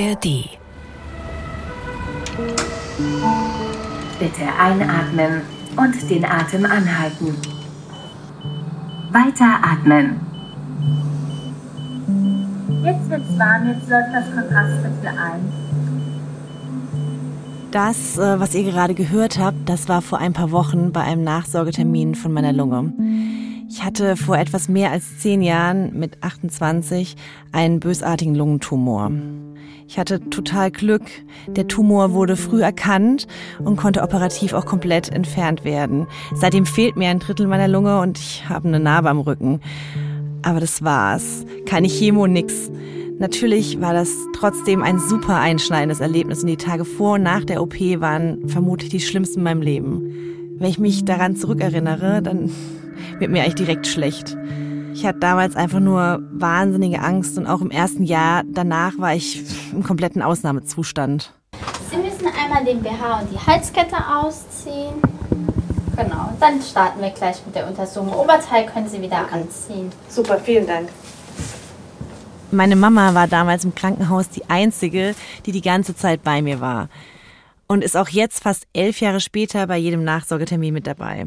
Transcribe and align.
ARD. 0.00 0.48
Bitte 4.18 4.44
einatmen 4.58 5.42
und 5.76 6.10
den 6.10 6.24
Atem 6.24 6.64
anhalten. 6.64 7.34
Weiter 9.12 9.58
atmen. 9.62 10.20
Jetzt 12.82 13.10
wird's 13.10 13.38
warm, 13.38 13.68
jetzt 13.68 13.90
läuft 13.90 14.14
das 14.14 14.24
Kontrastmittel 14.34 15.08
ein. 15.08 15.52
Das, 17.70 18.16
äh, 18.16 18.40
was 18.40 18.54
ihr 18.54 18.64
gerade 18.64 18.94
gehört 18.94 19.38
habt, 19.38 19.68
das 19.68 19.88
war 19.88 20.00
vor 20.00 20.18
ein 20.18 20.32
paar 20.32 20.50
Wochen 20.50 20.92
bei 20.92 21.02
einem 21.02 21.24
Nachsorgetermin 21.24 22.14
von 22.14 22.32
meiner 22.32 22.54
Lunge. 22.54 22.92
Ich 23.68 23.84
hatte 23.84 24.16
vor 24.16 24.38
etwas 24.38 24.68
mehr 24.68 24.90
als 24.92 25.18
zehn 25.18 25.42
Jahren 25.42 25.98
mit 25.98 26.22
28 26.22 27.16
einen 27.52 27.80
bösartigen 27.80 28.34
Lungentumor. 28.34 29.12
Ich 29.90 29.98
hatte 29.98 30.20
total 30.30 30.70
Glück. 30.70 31.02
Der 31.48 31.66
Tumor 31.66 32.12
wurde 32.12 32.36
früh 32.36 32.62
erkannt 32.62 33.26
und 33.58 33.76
konnte 33.76 34.02
operativ 34.02 34.52
auch 34.52 34.64
komplett 34.64 35.08
entfernt 35.08 35.64
werden. 35.64 36.06
Seitdem 36.32 36.64
fehlt 36.64 36.94
mir 36.94 37.08
ein 37.08 37.18
Drittel 37.18 37.48
meiner 37.48 37.66
Lunge 37.66 37.98
und 37.98 38.16
ich 38.16 38.48
habe 38.48 38.68
eine 38.68 38.78
Narbe 38.78 39.10
am 39.10 39.18
Rücken. 39.18 39.60
Aber 40.42 40.60
das 40.60 40.84
war's. 40.84 41.44
Keine 41.66 41.88
Chemo, 41.88 42.28
nix. 42.28 42.70
Natürlich 43.18 43.80
war 43.80 43.92
das 43.92 44.10
trotzdem 44.32 44.84
ein 44.84 45.00
super 45.00 45.40
einschneidendes 45.40 45.98
Erlebnis 45.98 46.42
und 46.42 46.46
die 46.46 46.56
Tage 46.56 46.84
vor 46.84 47.14
und 47.14 47.24
nach 47.24 47.44
der 47.44 47.60
OP 47.60 47.80
waren 47.80 48.48
vermutlich 48.48 48.90
die 48.90 49.00
schlimmsten 49.00 49.40
in 49.40 49.44
meinem 49.44 49.60
Leben. 49.60 50.54
Wenn 50.60 50.70
ich 50.70 50.78
mich 50.78 51.04
daran 51.04 51.34
zurückerinnere, 51.34 52.22
dann 52.22 52.52
wird 53.18 53.32
mir 53.32 53.42
eigentlich 53.42 53.56
direkt 53.56 53.88
schlecht. 53.88 54.36
Ich 55.00 55.06
hatte 55.06 55.20
damals 55.20 55.56
einfach 55.56 55.80
nur 55.80 56.18
wahnsinnige 56.30 57.00
Angst 57.00 57.38
und 57.38 57.46
auch 57.46 57.62
im 57.62 57.70
ersten 57.70 58.04
Jahr 58.04 58.42
danach 58.46 58.98
war 58.98 59.14
ich 59.14 59.42
im 59.72 59.82
kompletten 59.82 60.20
Ausnahmezustand. 60.20 61.32
Sie 61.90 61.96
müssen 61.96 62.26
einmal 62.38 62.66
den 62.66 62.82
BH 62.82 63.20
und 63.20 63.30
die 63.32 63.38
Halskette 63.38 63.96
ausziehen. 63.96 64.92
Genau, 65.96 66.36
dann 66.38 66.60
starten 66.60 67.00
wir 67.00 67.08
gleich 67.08 67.38
mit 67.46 67.54
der 67.54 67.66
Untersuchung. 67.66 68.12
Oberteil 68.12 68.66
können 68.66 68.90
Sie 68.90 69.00
wieder 69.00 69.24
okay. 69.24 69.40
anziehen. 69.40 69.90
Super, 70.10 70.38
vielen 70.38 70.66
Dank. 70.66 70.90
Meine 72.50 72.76
Mama 72.76 73.14
war 73.14 73.26
damals 73.26 73.64
im 73.64 73.74
Krankenhaus 73.74 74.28
die 74.28 74.50
einzige, 74.50 75.14
die 75.46 75.52
die 75.52 75.62
ganze 75.62 75.96
Zeit 75.96 76.22
bei 76.22 76.42
mir 76.42 76.60
war. 76.60 76.90
Und 77.66 77.82
ist 77.82 77.96
auch 77.96 78.10
jetzt, 78.10 78.42
fast 78.42 78.66
elf 78.74 79.00
Jahre 79.00 79.20
später, 79.20 79.66
bei 79.66 79.78
jedem 79.78 80.04
Nachsorgetermin 80.04 80.74
mit 80.74 80.86
dabei. 80.86 81.26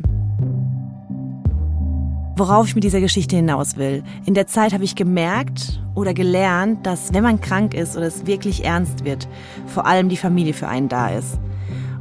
Worauf 2.35 2.67
ich 2.67 2.73
mit 2.73 2.83
dieser 2.83 2.99
Geschichte 2.99 3.35
hinaus 3.35 3.77
will. 3.77 4.03
In 4.25 4.33
der 4.33 4.47
Zeit 4.47 4.73
habe 4.73 4.83
ich 4.83 4.95
gemerkt 4.95 5.79
oder 5.93 6.15
gelernt, 6.15 6.83
dass 6.83 7.13
wenn 7.13 7.21
man 7.21 7.39
krank 7.39 7.75
ist 7.75 7.95
oder 7.95 8.07
es 8.07 8.25
wirklich 8.25 8.65
ernst 8.65 9.05
wird, 9.05 9.27
vor 9.67 9.85
allem 9.85 10.09
die 10.09 10.17
Familie 10.17 10.53
für 10.53 10.67
einen 10.67 10.89
da 10.89 11.09
ist. 11.09 11.37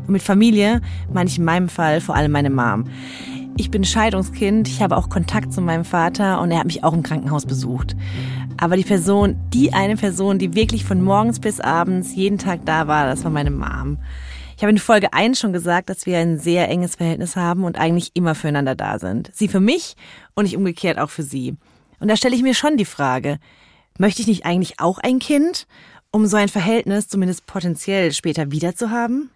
Und 0.06 0.14
mit 0.14 0.22
Familie 0.22 0.80
meine 1.12 1.28
ich 1.28 1.38
in 1.38 1.44
meinem 1.44 1.68
Fall 1.68 2.00
vor 2.00 2.14
allem 2.14 2.32
meine 2.32 2.48
Mom. 2.48 2.84
Ich 3.58 3.70
bin 3.70 3.84
Scheidungskind, 3.84 4.68
ich 4.68 4.80
habe 4.80 4.96
auch 4.96 5.10
Kontakt 5.10 5.52
zu 5.52 5.60
meinem 5.60 5.84
Vater 5.84 6.40
und 6.40 6.50
er 6.50 6.60
hat 6.60 6.66
mich 6.66 6.82
auch 6.82 6.94
im 6.94 7.02
Krankenhaus 7.02 7.44
besucht. 7.44 7.94
Aber 8.56 8.78
die 8.78 8.84
Person, 8.84 9.36
die 9.52 9.74
eine 9.74 9.96
Person, 9.96 10.38
die 10.38 10.54
wirklich 10.54 10.86
von 10.86 11.02
morgens 11.02 11.40
bis 11.40 11.60
abends 11.60 12.14
jeden 12.14 12.38
Tag 12.38 12.60
da 12.64 12.86
war, 12.86 13.04
das 13.04 13.22
war 13.24 13.30
meine 13.30 13.50
Mom. 13.50 13.98
Ich 14.62 14.64
habe 14.64 14.74
in 14.74 14.78
Folge 14.78 15.12
1 15.12 15.40
schon 15.40 15.52
gesagt, 15.52 15.90
dass 15.90 16.06
wir 16.06 16.18
ein 16.18 16.38
sehr 16.38 16.68
enges 16.68 16.94
Verhältnis 16.94 17.34
haben 17.34 17.64
und 17.64 17.76
eigentlich 17.76 18.12
immer 18.14 18.36
füreinander 18.36 18.76
da 18.76 19.00
sind. 19.00 19.28
Sie 19.34 19.48
für 19.48 19.58
mich 19.58 19.96
und 20.36 20.46
ich 20.46 20.56
umgekehrt 20.56 21.00
auch 21.00 21.10
für 21.10 21.24
sie. 21.24 21.56
Und 21.98 22.06
da 22.06 22.16
stelle 22.16 22.36
ich 22.36 22.44
mir 22.44 22.54
schon 22.54 22.76
die 22.76 22.84
Frage, 22.84 23.40
möchte 23.98 24.22
ich 24.22 24.28
nicht 24.28 24.46
eigentlich 24.46 24.78
auch 24.78 24.98
ein 24.98 25.18
Kind, 25.18 25.66
um 26.12 26.28
so 26.28 26.36
ein 26.36 26.48
Verhältnis 26.48 27.08
zumindest 27.08 27.44
potenziell 27.46 28.12
später 28.12 28.52
wieder 28.52 28.76
zu 28.76 28.90
haben? 28.90 29.30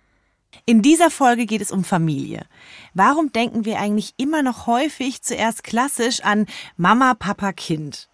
In 0.65 0.81
dieser 0.81 1.11
Folge 1.11 1.47
geht 1.47 1.61
es 1.61 1.73
um 1.73 1.83
Familie. 1.83 2.47
Warum 2.95 3.33
denken 3.33 3.65
wir 3.65 3.81
eigentlich 3.81 4.15
immer 4.19 4.45
noch 4.45 4.69
häufig 4.69 5.23
zuerst 5.23 5.65
klassisch 5.65 6.21
an 6.21 6.47
Mama, 6.77 7.15
Papa, 7.15 7.53
Kind? 7.53 8.09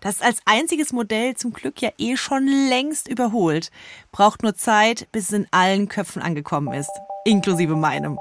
Das 0.00 0.16
ist 0.16 0.22
als 0.22 0.38
einziges 0.44 0.92
Modell 0.92 1.34
zum 1.34 1.52
Glück 1.52 1.80
ja 1.80 1.90
eh 1.98 2.16
schon 2.16 2.46
längst 2.46 3.08
überholt. 3.08 3.70
Braucht 4.12 4.42
nur 4.42 4.54
Zeit, 4.54 5.08
bis 5.12 5.26
es 5.26 5.32
in 5.32 5.46
allen 5.50 5.88
Köpfen 5.88 6.22
angekommen 6.22 6.72
ist. 6.72 6.90
Inklusive 7.24 7.74
meinem. 7.74 8.18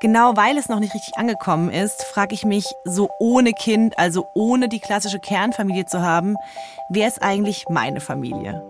Genau 0.00 0.36
weil 0.36 0.56
es 0.56 0.68
noch 0.68 0.80
nicht 0.80 0.94
richtig 0.94 1.16
angekommen 1.16 1.70
ist, 1.70 2.02
frage 2.04 2.34
ich 2.34 2.44
mich, 2.44 2.66
so 2.84 3.10
ohne 3.18 3.52
Kind, 3.52 3.98
also 3.98 4.26
ohne 4.34 4.68
die 4.68 4.80
klassische 4.80 5.18
Kernfamilie 5.18 5.86
zu 5.86 6.02
haben, 6.02 6.36
wer 6.88 7.08
ist 7.08 7.22
eigentlich 7.22 7.66
meine 7.68 8.00
Familie? 8.00 8.64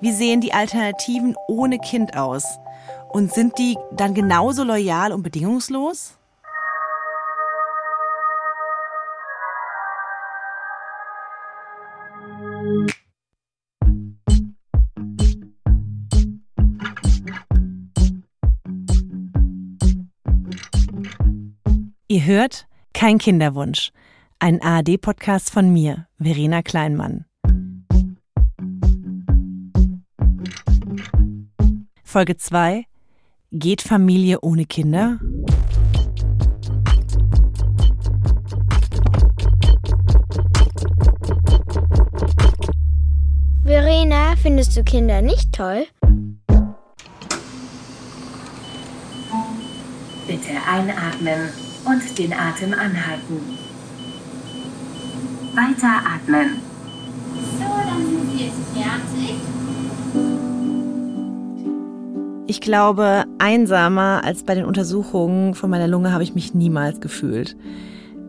Wie 0.00 0.12
sehen 0.12 0.40
die 0.40 0.52
Alternativen 0.52 1.36
ohne 1.46 1.78
Kind 1.78 2.16
aus? 2.16 2.58
Und 3.08 3.32
sind 3.32 3.58
die 3.58 3.76
dann 3.92 4.14
genauso 4.14 4.64
loyal 4.64 5.12
und 5.12 5.22
bedingungslos? 5.22 6.14
Ihr 22.14 22.26
hört 22.26 22.68
Kein 22.92 23.18
Kinderwunsch, 23.18 23.90
ein 24.38 24.62
ARD-Podcast 24.62 25.50
von 25.50 25.72
mir, 25.72 26.06
Verena 26.16 26.62
Kleinmann. 26.62 27.24
Folge 32.04 32.36
2 32.36 32.84
Geht 33.50 33.82
Familie 33.82 34.42
ohne 34.42 34.64
Kinder? 34.64 35.18
Verena, 43.64 44.36
findest 44.40 44.76
du 44.76 44.84
Kinder 44.84 45.20
nicht 45.20 45.52
toll? 45.52 45.84
Bitte 50.28 50.52
einatmen 50.64 51.63
und 51.84 52.18
den 52.18 52.32
Atem 52.32 52.72
anhalten. 52.72 53.58
Weiter 55.54 56.02
atmen. 56.04 56.56
So, 57.58 57.64
dann 57.64 58.06
sind 58.06 58.30
Sie 58.32 58.44
jetzt 58.44 58.56
fertig. 58.74 59.36
Ich 62.46 62.60
glaube, 62.60 63.24
einsamer 63.38 64.22
als 64.24 64.44
bei 64.44 64.54
den 64.54 64.64
Untersuchungen 64.64 65.54
von 65.54 65.70
meiner 65.70 65.88
Lunge 65.88 66.12
habe 66.12 66.22
ich 66.22 66.34
mich 66.34 66.54
niemals 66.54 67.00
gefühlt. 67.00 67.56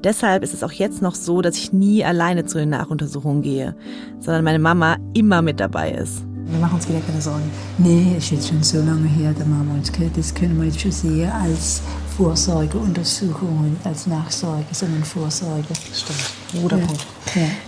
Deshalb 0.03 0.43
ist 0.43 0.53
es 0.53 0.63
auch 0.63 0.71
jetzt 0.71 1.01
noch 1.01 1.15
so, 1.15 1.41
dass 1.41 1.57
ich 1.57 1.73
nie 1.73 2.05
alleine 2.05 2.45
zu 2.45 2.57
den 2.57 2.69
Nachuntersuchungen 2.69 3.41
gehe, 3.41 3.75
sondern 4.19 4.43
meine 4.43 4.59
Mama 4.59 4.97
immer 5.13 5.41
mit 5.41 5.59
dabei 5.59 5.91
ist. 5.91 6.25
Wir 6.47 6.59
machen 6.59 6.75
uns 6.75 6.87
wieder 6.87 6.99
keine 6.99 7.19
Sorgen. 7.19 7.49
Nee, 7.79 8.15
ist 8.17 8.29
jetzt 8.29 8.47
schon 8.47 8.61
so 8.61 8.77
lange 8.77 9.07
her, 9.07 9.33
da 9.37 9.43
machen 9.45 9.67
wir 9.67 9.75
uns 9.75 9.91
das 10.15 10.33
können 10.33 10.57
wir 10.59 10.65
jetzt 10.65 10.79
schon 10.79 10.91
sehen 10.91 11.31
als 11.31 11.81
Vorsorgeuntersuchung 12.15 13.59
und 13.59 13.77
als 13.83 14.05
Nachsorge, 14.07 14.65
sondern 14.71 15.03
Vorsorge. 15.03 15.73
Stimmt. 15.93 16.61
Guter 16.61 16.77
ja. 16.77 16.83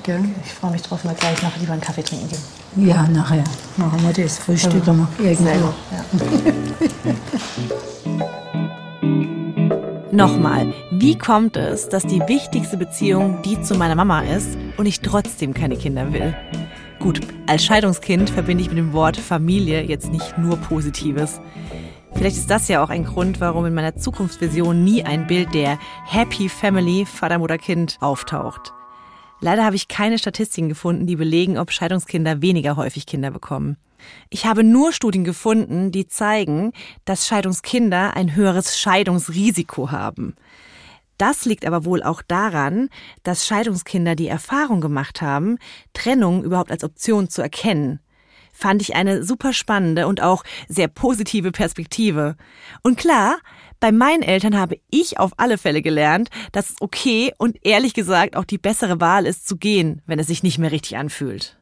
Ja. 0.06 0.20
Ich 0.46 0.54
freue 0.54 0.72
mich 0.72 0.84
drauf, 0.84 1.04
mal 1.04 1.16
gleich 1.16 1.42
nachher 1.42 1.60
lieber 1.60 1.74
einen 1.74 1.82
Kaffee 1.82 2.04
trinken 2.04 2.30
gehen. 2.30 2.88
Ja, 2.88 3.08
nachher 3.08 3.44
machen 3.78 4.00
wir 4.04 4.14
das. 4.24 4.38
Frühstücken 4.38 5.08
wir 5.20 5.26
irgendwo. 5.26 5.74
Ja. 5.92 6.06
Nochmal, 10.12 10.74
wie 10.92 11.18
kommt 11.18 11.58
es, 11.58 11.90
dass 11.90 12.04
die 12.04 12.22
wichtigste 12.28 12.78
Beziehung 12.78 13.42
die 13.44 13.62
zu 13.62 13.76
meiner 13.76 13.96
Mama 13.96 14.22
ist 14.22 14.58
und 14.78 14.86
ich 14.86 15.02
trotzdem 15.02 15.54
keine 15.54 15.76
Kinder 15.76 16.12
will? 16.14 16.34
Gut, 17.08 17.22
als 17.46 17.64
Scheidungskind 17.64 18.30
verbinde 18.30 18.62
ich 18.64 18.68
mit 18.68 18.78
dem 18.78 18.92
Wort 18.92 19.16
Familie 19.16 19.82
jetzt 19.82 20.12
nicht 20.12 20.38
nur 20.38 20.58
Positives. 20.58 21.40
Vielleicht 22.14 22.36
ist 22.36 22.52
das 22.52 22.68
ja 22.68 22.84
auch 22.84 22.90
ein 22.90 23.06
Grund, 23.06 23.40
warum 23.40 23.66
in 23.66 23.74
meiner 23.74 23.96
Zukunftsvision 23.96 24.84
nie 24.84 25.06
ein 25.06 25.26
Bild 25.26 25.54
der 25.54 25.80
Happy 26.06 26.50
Family 26.50 27.06
Vater, 27.06 27.40
Mutter, 27.40 27.58
Kind 27.58 27.96
auftaucht. 28.02 28.74
Leider 29.40 29.64
habe 29.64 29.78
ich 29.78 29.88
keine 29.88 30.20
Statistiken 30.20 30.68
gefunden, 30.68 31.08
die 31.08 31.16
belegen, 31.16 31.58
ob 31.58 31.72
Scheidungskinder 31.72 32.42
weniger 32.42 32.76
häufig 32.76 33.06
Kinder 33.06 33.32
bekommen. 33.32 33.78
Ich 34.30 34.46
habe 34.46 34.66
nur 34.66 34.92
Studien 34.92 35.24
gefunden, 35.24 35.94
die 35.94 36.10
zeigen, 36.10 36.74
dass 37.06 37.26
Scheidungskinder 37.26 38.18
ein 38.18 38.36
höheres 38.36 38.78
Scheidungsrisiko 38.78 39.92
haben. 39.92 40.36
Das 41.18 41.46
liegt 41.46 41.66
aber 41.66 41.86
wohl 41.86 42.04
auch 42.04 42.22
daran, 42.22 42.90
dass 43.24 43.46
Scheidungskinder 43.48 44.16
die 44.16 44.28
Erfahrung 44.28 44.82
gemacht 44.82 45.22
haben, 45.22 45.58
Trennung 45.94 46.44
überhaupt 46.44 46.72
als 46.72 46.84
Option 46.84 47.30
zu 47.30 47.42
erkennen. 47.42 48.00
Fand 48.54 48.82
ich 48.82 48.96
eine 48.96 49.24
super 49.24 49.54
spannende 49.54 50.08
und 50.08 50.22
auch 50.22 50.44
sehr 50.68 50.88
positive 50.88 51.52
Perspektive. 51.52 52.36
Und 52.82 52.98
klar, 52.98 53.38
bei 53.80 53.92
meinen 53.92 54.24
Eltern 54.24 54.58
habe 54.58 54.80
ich 54.90 55.20
auf 55.20 55.34
alle 55.38 55.60
Fälle 55.60 55.84
gelernt, 55.84 56.30
dass 56.52 56.72
es 56.72 56.76
okay 56.80 57.32
und 57.38 57.58
ehrlich 57.62 57.94
gesagt 57.94 58.36
auch 58.36 58.46
die 58.46 58.58
bessere 58.58 59.00
Wahl 59.00 59.28
ist 59.28 59.48
zu 59.48 59.58
gehen, 59.58 60.02
wenn 60.08 60.18
es 60.18 60.28
sich 60.28 60.42
nicht 60.42 60.58
mehr 60.58 60.72
richtig 60.72 60.98
anfühlt. 60.98 61.60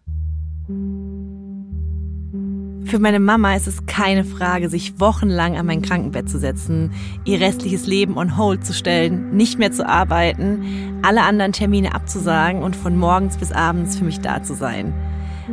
Für 2.86 3.00
meine 3.00 3.20
Mama 3.20 3.56
ist 3.56 3.66
es 3.66 3.88
keine 3.88 4.24
Frage, 4.24 4.70
sich 4.70 5.00
wochenlang 5.00 5.58
an 5.58 5.66
mein 5.66 5.82
Krankenbett 5.82 6.30
zu 6.30 6.38
setzen, 6.38 6.92
ihr 7.26 7.42
restliches 7.42 7.88
Leben 7.88 8.16
on 8.16 8.38
hold 8.38 8.64
zu 8.64 8.74
stellen, 8.74 9.36
nicht 9.36 9.58
mehr 9.58 9.72
zu 9.72 9.88
arbeiten, 9.88 11.00
alle 11.02 11.24
anderen 11.24 11.52
Termine 11.52 11.96
abzusagen 11.96 12.62
und 12.62 12.76
von 12.76 12.96
morgens 12.96 13.38
bis 13.38 13.52
abends 13.52 13.98
für 13.98 14.06
mich 14.06 14.20
da 14.20 14.44
zu 14.44 14.54
sein. 14.54 14.94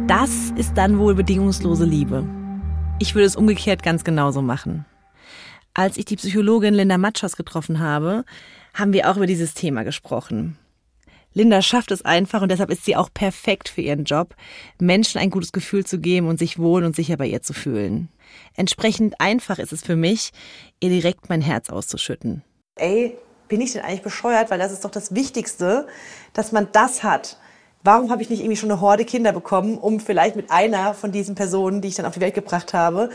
Das 0.06 0.52
ist 0.56 0.76
dann 0.76 0.98
wohl 0.98 1.14
bedingungslose 1.14 1.86
Liebe. 1.86 2.24
Ich 2.98 3.14
würde 3.14 3.26
es 3.26 3.36
umgekehrt 3.36 3.82
ganz 3.82 4.04
genauso 4.04 4.42
machen. 4.42 4.84
Als 5.72 5.96
ich 5.96 6.04
die 6.04 6.16
Psychologin 6.16 6.74
Linda 6.74 6.98
Matschos 6.98 7.36
getroffen 7.36 7.80
habe, 7.80 8.24
haben 8.74 8.92
wir 8.92 9.10
auch 9.10 9.16
über 9.16 9.26
dieses 9.26 9.54
Thema 9.54 9.84
gesprochen. 9.84 10.58
Linda 11.34 11.62
schafft 11.62 11.90
es 11.90 12.04
einfach 12.04 12.42
und 12.42 12.50
deshalb 12.50 12.70
ist 12.70 12.84
sie 12.84 12.96
auch 12.96 13.08
perfekt 13.12 13.68
für 13.68 13.80
ihren 13.80 14.04
Job, 14.04 14.34
Menschen 14.78 15.18
ein 15.18 15.30
gutes 15.30 15.52
Gefühl 15.52 15.84
zu 15.84 15.98
geben 15.98 16.28
und 16.28 16.38
sich 16.38 16.58
wohl 16.58 16.84
und 16.84 16.94
sicher 16.94 17.16
bei 17.16 17.26
ihr 17.26 17.42
zu 17.42 17.52
fühlen. 17.52 18.08
Entsprechend 18.54 19.20
einfach 19.20 19.58
ist 19.58 19.72
es 19.72 19.82
für 19.82 19.96
mich, 19.96 20.32
ihr 20.80 20.90
direkt 20.90 21.28
mein 21.28 21.40
Herz 21.40 21.70
auszuschütten. 21.70 22.42
Ey, 22.76 23.16
bin 23.48 23.60
ich 23.60 23.72
denn 23.72 23.82
eigentlich 23.82 24.02
bescheuert? 24.02 24.50
Weil 24.50 24.58
das 24.58 24.72
ist 24.72 24.84
doch 24.84 24.90
das 24.90 25.14
Wichtigste, 25.14 25.86
dass 26.32 26.52
man 26.52 26.68
das 26.72 27.02
hat. 27.02 27.38
Warum 27.84 28.10
habe 28.10 28.22
ich 28.22 28.30
nicht 28.30 28.40
irgendwie 28.40 28.56
schon 28.56 28.70
eine 28.70 28.80
Horde 28.80 29.04
Kinder 29.04 29.32
bekommen, 29.32 29.76
um 29.76 30.00
vielleicht 30.00 30.36
mit 30.36 30.50
einer 30.50 30.94
von 30.94 31.12
diesen 31.12 31.34
Personen, 31.34 31.82
die 31.82 31.88
ich 31.88 31.96
dann 31.96 32.06
auf 32.06 32.14
die 32.14 32.20
Welt 32.20 32.34
gebracht 32.34 32.72
habe, 32.74 33.10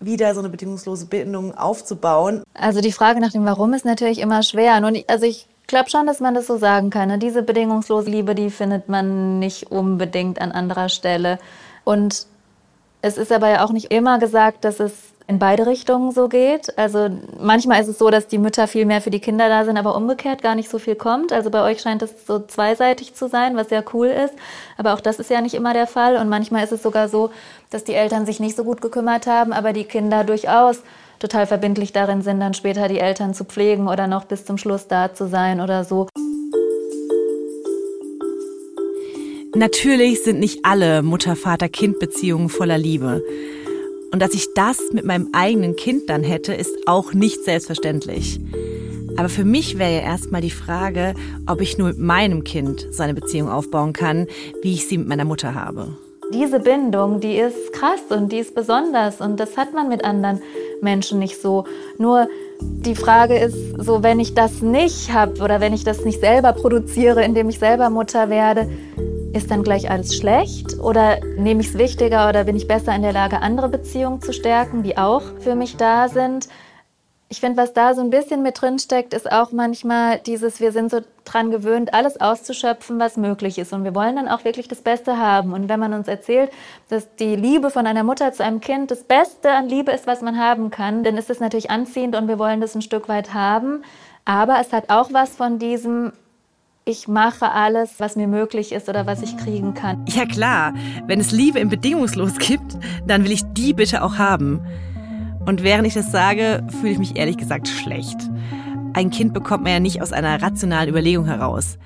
wieder 0.00 0.32
so 0.34 0.40
eine 0.40 0.48
bedingungslose 0.48 1.06
Bindung 1.06 1.54
aufzubauen? 1.56 2.42
Also 2.54 2.80
die 2.80 2.92
Frage 2.92 3.20
nach 3.20 3.32
dem 3.32 3.44
Warum 3.44 3.74
ist 3.74 3.84
natürlich 3.84 4.18
immer 4.18 4.42
schwer. 4.42 4.80
Nun, 4.80 5.02
also 5.06 5.26
ich 5.26 5.46
glaube 5.68 5.90
schon, 5.90 6.06
dass 6.06 6.18
man 6.18 6.34
das 6.34 6.48
so 6.48 6.56
sagen 6.56 6.90
kann. 6.90 7.08
Ne? 7.08 7.18
Diese 7.18 7.42
bedingungslose 7.42 8.10
Liebe, 8.10 8.34
die 8.34 8.50
findet 8.50 8.88
man 8.88 9.38
nicht 9.38 9.70
unbedingt 9.70 10.40
an 10.40 10.50
anderer 10.50 10.88
Stelle. 10.88 11.38
Und 11.84 12.26
es 13.00 13.16
ist 13.16 13.30
aber 13.30 13.48
ja 13.48 13.64
auch 13.64 13.70
nicht 13.70 13.92
immer 13.92 14.18
gesagt, 14.18 14.64
dass 14.64 14.80
es 14.80 14.92
in 15.28 15.38
beide 15.38 15.66
Richtungen 15.66 16.10
so 16.10 16.28
geht. 16.28 16.76
Also 16.78 17.10
manchmal 17.38 17.82
ist 17.82 17.88
es 17.88 17.98
so, 17.98 18.08
dass 18.08 18.28
die 18.28 18.38
Mütter 18.38 18.66
viel 18.66 18.86
mehr 18.86 19.02
für 19.02 19.10
die 19.10 19.20
Kinder 19.20 19.50
da 19.50 19.66
sind, 19.66 19.76
aber 19.76 19.94
umgekehrt 19.94 20.42
gar 20.42 20.54
nicht 20.54 20.70
so 20.70 20.78
viel 20.78 20.96
kommt. 20.96 21.34
Also 21.34 21.50
bei 21.50 21.62
euch 21.62 21.82
scheint 21.82 22.00
es 22.00 22.26
so 22.26 22.38
zweiseitig 22.38 23.14
zu 23.14 23.28
sein, 23.28 23.54
was 23.54 23.68
sehr 23.68 23.84
cool 23.92 24.06
ist. 24.06 24.32
Aber 24.78 24.94
auch 24.94 25.00
das 25.00 25.18
ist 25.18 25.28
ja 25.28 25.42
nicht 25.42 25.54
immer 25.54 25.74
der 25.74 25.86
Fall. 25.86 26.16
Und 26.16 26.30
manchmal 26.30 26.64
ist 26.64 26.72
es 26.72 26.82
sogar 26.82 27.10
so, 27.10 27.30
dass 27.68 27.84
die 27.84 27.92
Eltern 27.92 28.24
sich 28.24 28.40
nicht 28.40 28.56
so 28.56 28.64
gut 28.64 28.80
gekümmert 28.80 29.26
haben, 29.26 29.52
aber 29.52 29.74
die 29.74 29.84
Kinder 29.84 30.24
durchaus 30.24 30.82
total 31.18 31.46
verbindlich 31.46 31.92
darin 31.92 32.22
sind, 32.22 32.40
dann 32.40 32.54
später 32.54 32.88
die 32.88 32.98
Eltern 32.98 33.34
zu 33.34 33.44
pflegen 33.44 33.88
oder 33.88 34.06
noch 34.06 34.24
bis 34.24 34.44
zum 34.44 34.58
Schluss 34.58 34.86
da 34.86 35.14
zu 35.14 35.28
sein 35.28 35.60
oder 35.60 35.84
so. 35.84 36.08
Natürlich 39.54 40.22
sind 40.22 40.38
nicht 40.38 40.64
alle 40.64 41.02
Mutter-Vater-Kind-Beziehungen 41.02 42.48
voller 42.48 42.78
Liebe. 42.78 43.22
Und 44.12 44.20
dass 44.20 44.34
ich 44.34 44.54
das 44.54 44.78
mit 44.92 45.04
meinem 45.04 45.28
eigenen 45.32 45.74
Kind 45.76 46.08
dann 46.08 46.22
hätte, 46.22 46.54
ist 46.54 46.74
auch 46.86 47.12
nicht 47.12 47.44
selbstverständlich. 47.44 48.40
Aber 49.16 49.28
für 49.28 49.44
mich 49.44 49.78
wäre 49.78 49.94
ja 49.94 50.00
erstmal 50.00 50.42
die 50.42 50.50
Frage, 50.50 51.14
ob 51.46 51.60
ich 51.60 51.76
nur 51.76 51.88
mit 51.88 51.98
meinem 51.98 52.44
Kind 52.44 52.86
so 52.92 53.02
eine 53.02 53.14
Beziehung 53.14 53.48
aufbauen 53.48 53.92
kann, 53.92 54.28
wie 54.62 54.74
ich 54.74 54.86
sie 54.86 54.98
mit 54.98 55.08
meiner 55.08 55.24
Mutter 55.24 55.54
habe. 55.54 55.88
Diese 56.32 56.60
Bindung, 56.60 57.20
die 57.20 57.36
ist 57.36 57.72
krass 57.72 58.02
und 58.10 58.30
die 58.30 58.38
ist 58.38 58.54
besonders 58.54 59.20
und 59.20 59.40
das 59.40 59.56
hat 59.56 59.72
man 59.72 59.88
mit 59.88 60.04
anderen 60.04 60.40
Menschen 60.80 61.18
nicht 61.18 61.40
so. 61.40 61.64
Nur 61.98 62.28
die 62.60 62.94
Frage 62.94 63.38
ist 63.38 63.56
so, 63.78 64.02
wenn 64.02 64.20
ich 64.20 64.34
das 64.34 64.62
nicht 64.62 65.12
habe 65.12 65.40
oder 65.42 65.60
wenn 65.60 65.72
ich 65.72 65.84
das 65.84 66.04
nicht 66.04 66.20
selber 66.20 66.52
produziere, 66.52 67.24
indem 67.24 67.48
ich 67.48 67.58
selber 67.58 67.90
Mutter 67.90 68.30
werde, 68.30 68.68
ist 69.32 69.50
dann 69.50 69.62
gleich 69.62 69.90
alles 69.90 70.16
schlecht? 70.16 70.78
Oder 70.80 71.20
nehme 71.36 71.60
ich 71.60 71.68
es 71.68 71.78
wichtiger 71.78 72.28
oder 72.28 72.44
bin 72.44 72.56
ich 72.56 72.66
besser 72.66 72.94
in 72.94 73.02
der 73.02 73.12
Lage, 73.12 73.40
andere 73.40 73.68
Beziehungen 73.68 74.20
zu 74.20 74.32
stärken, 74.32 74.82
die 74.82 74.96
auch 74.96 75.22
für 75.40 75.54
mich 75.54 75.76
da 75.76 76.08
sind? 76.08 76.48
ich 77.28 77.40
finde, 77.40 77.60
was 77.60 77.72
da 77.72 77.94
so 77.94 78.00
ein 78.00 78.10
bisschen 78.10 78.42
mit 78.42 78.60
drin 78.60 78.78
steckt, 78.78 79.12
ist 79.12 79.30
auch 79.30 79.52
manchmal 79.52 80.18
dieses, 80.20 80.60
wir 80.60 80.72
sind 80.72 80.90
so 80.90 81.00
dran 81.32 81.50
gewöhnt, 81.50 81.94
alles 81.94 82.20
auszuschöpfen, 82.20 82.98
was 82.98 83.16
möglich 83.16 83.58
ist. 83.58 83.72
Und 83.72 83.84
wir 83.84 83.94
wollen 83.94 84.16
dann 84.16 84.28
auch 84.28 84.44
wirklich 84.44 84.68
das 84.68 84.82
Beste 84.82 85.18
haben. 85.18 85.52
Und 85.52 85.68
wenn 85.68 85.80
man 85.80 85.92
uns 85.92 86.08
erzählt, 86.08 86.50
dass 86.88 87.14
die 87.16 87.36
Liebe 87.36 87.70
von 87.70 87.86
einer 87.86 88.04
Mutter 88.04 88.32
zu 88.32 88.44
einem 88.44 88.60
Kind 88.60 88.90
das 88.90 89.04
Beste 89.04 89.52
an 89.52 89.68
Liebe 89.68 89.92
ist, 89.92 90.06
was 90.06 90.22
man 90.22 90.38
haben 90.38 90.70
kann, 90.70 91.04
dann 91.04 91.16
ist 91.16 91.30
das 91.30 91.40
natürlich 91.40 91.70
anziehend 91.70 92.16
und 92.16 92.28
wir 92.28 92.38
wollen 92.38 92.60
das 92.60 92.74
ein 92.74 92.82
Stück 92.82 93.08
weit 93.08 93.34
haben. 93.34 93.82
Aber 94.24 94.58
es 94.60 94.72
hat 94.72 94.90
auch 94.90 95.12
was 95.12 95.36
von 95.36 95.58
diesem, 95.58 96.12
ich 96.84 97.08
mache 97.08 97.50
alles, 97.50 97.94
was 97.98 98.16
mir 98.16 98.28
möglich 98.28 98.72
ist 98.72 98.88
oder 98.88 99.06
was 99.06 99.22
ich 99.22 99.36
kriegen 99.36 99.74
kann. 99.74 100.04
Ja 100.08 100.26
klar, 100.26 100.74
wenn 101.06 101.20
es 101.20 101.32
Liebe 101.32 101.58
im 101.58 101.68
Bedingungslos 101.68 102.38
gibt, 102.38 102.76
dann 103.06 103.24
will 103.24 103.32
ich 103.32 103.42
die 103.52 103.72
bitte 103.72 104.02
auch 104.02 104.18
haben. 104.18 104.60
Und 105.46 105.62
während 105.62 105.86
ich 105.86 105.94
das 105.94 106.12
sage, 106.12 106.62
fühle 106.80 106.92
ich 106.92 106.98
mich 106.98 107.16
ehrlich 107.16 107.38
gesagt 107.38 107.68
schlecht. 107.68 108.18
Ein 108.94 109.10
Kind 109.10 109.34
bekommt 109.34 109.64
man 109.64 109.72
ja 109.72 109.80
nicht 109.80 110.02
aus 110.02 110.12
einer 110.12 110.40
rationalen 110.40 110.88
Überlegung 110.88 111.26
heraus. 111.26 111.78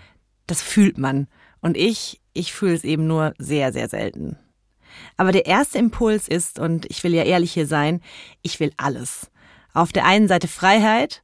Das 0.47 0.63
fühlt 0.63 0.99
man. 0.99 1.27
Und 1.61 1.77
ich, 1.77 2.21
ich 2.33 2.53
fühle 2.53 2.75
es 2.75 2.85
eben 2.85 3.07
nur 3.07 3.35
sehr, 3.39 3.73
sehr 3.73 3.89
selten. 3.89 4.37
Aber 5.17 5.33
der 5.33 5.47
erste 5.47 5.79
Impuls 5.79 6.29
ist, 6.29 6.59
und 6.59 6.87
ich 6.91 7.03
will 7.05 7.15
ja 7.15 7.25
ehrlich 7.25 7.53
hier 7.53 7.67
sein, 7.67 8.01
ich 8.43 8.61
will 8.61 8.73
alles. 8.77 9.31
Auf 9.75 9.93
der 9.93 10.05
einen 10.05 10.29
Seite 10.29 10.49
Freiheit 10.49 11.23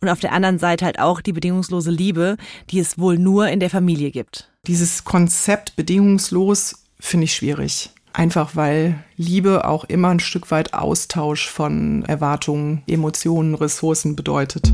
und 0.00 0.08
auf 0.08 0.20
der 0.20 0.32
anderen 0.32 0.58
Seite 0.58 0.84
halt 0.84 0.98
auch 0.98 1.20
die 1.20 1.32
bedingungslose 1.32 1.90
Liebe, 1.90 2.36
die 2.70 2.78
es 2.78 2.98
wohl 2.98 3.18
nur 3.18 3.48
in 3.48 3.60
der 3.60 3.70
Familie 3.70 4.10
gibt. 4.10 4.50
Dieses 4.66 5.04
Konzept 5.04 5.76
bedingungslos 5.76 6.86
finde 6.98 7.24
ich 7.24 7.34
schwierig. 7.34 7.90
Einfach 8.12 8.56
weil 8.56 9.04
Liebe 9.16 9.66
auch 9.66 9.84
immer 9.84 10.08
ein 10.08 10.20
Stück 10.20 10.50
weit 10.50 10.74
Austausch 10.74 11.48
von 11.48 12.04
Erwartungen, 12.06 12.82
Emotionen, 12.86 13.54
Ressourcen 13.54 14.16
bedeutet. 14.16 14.72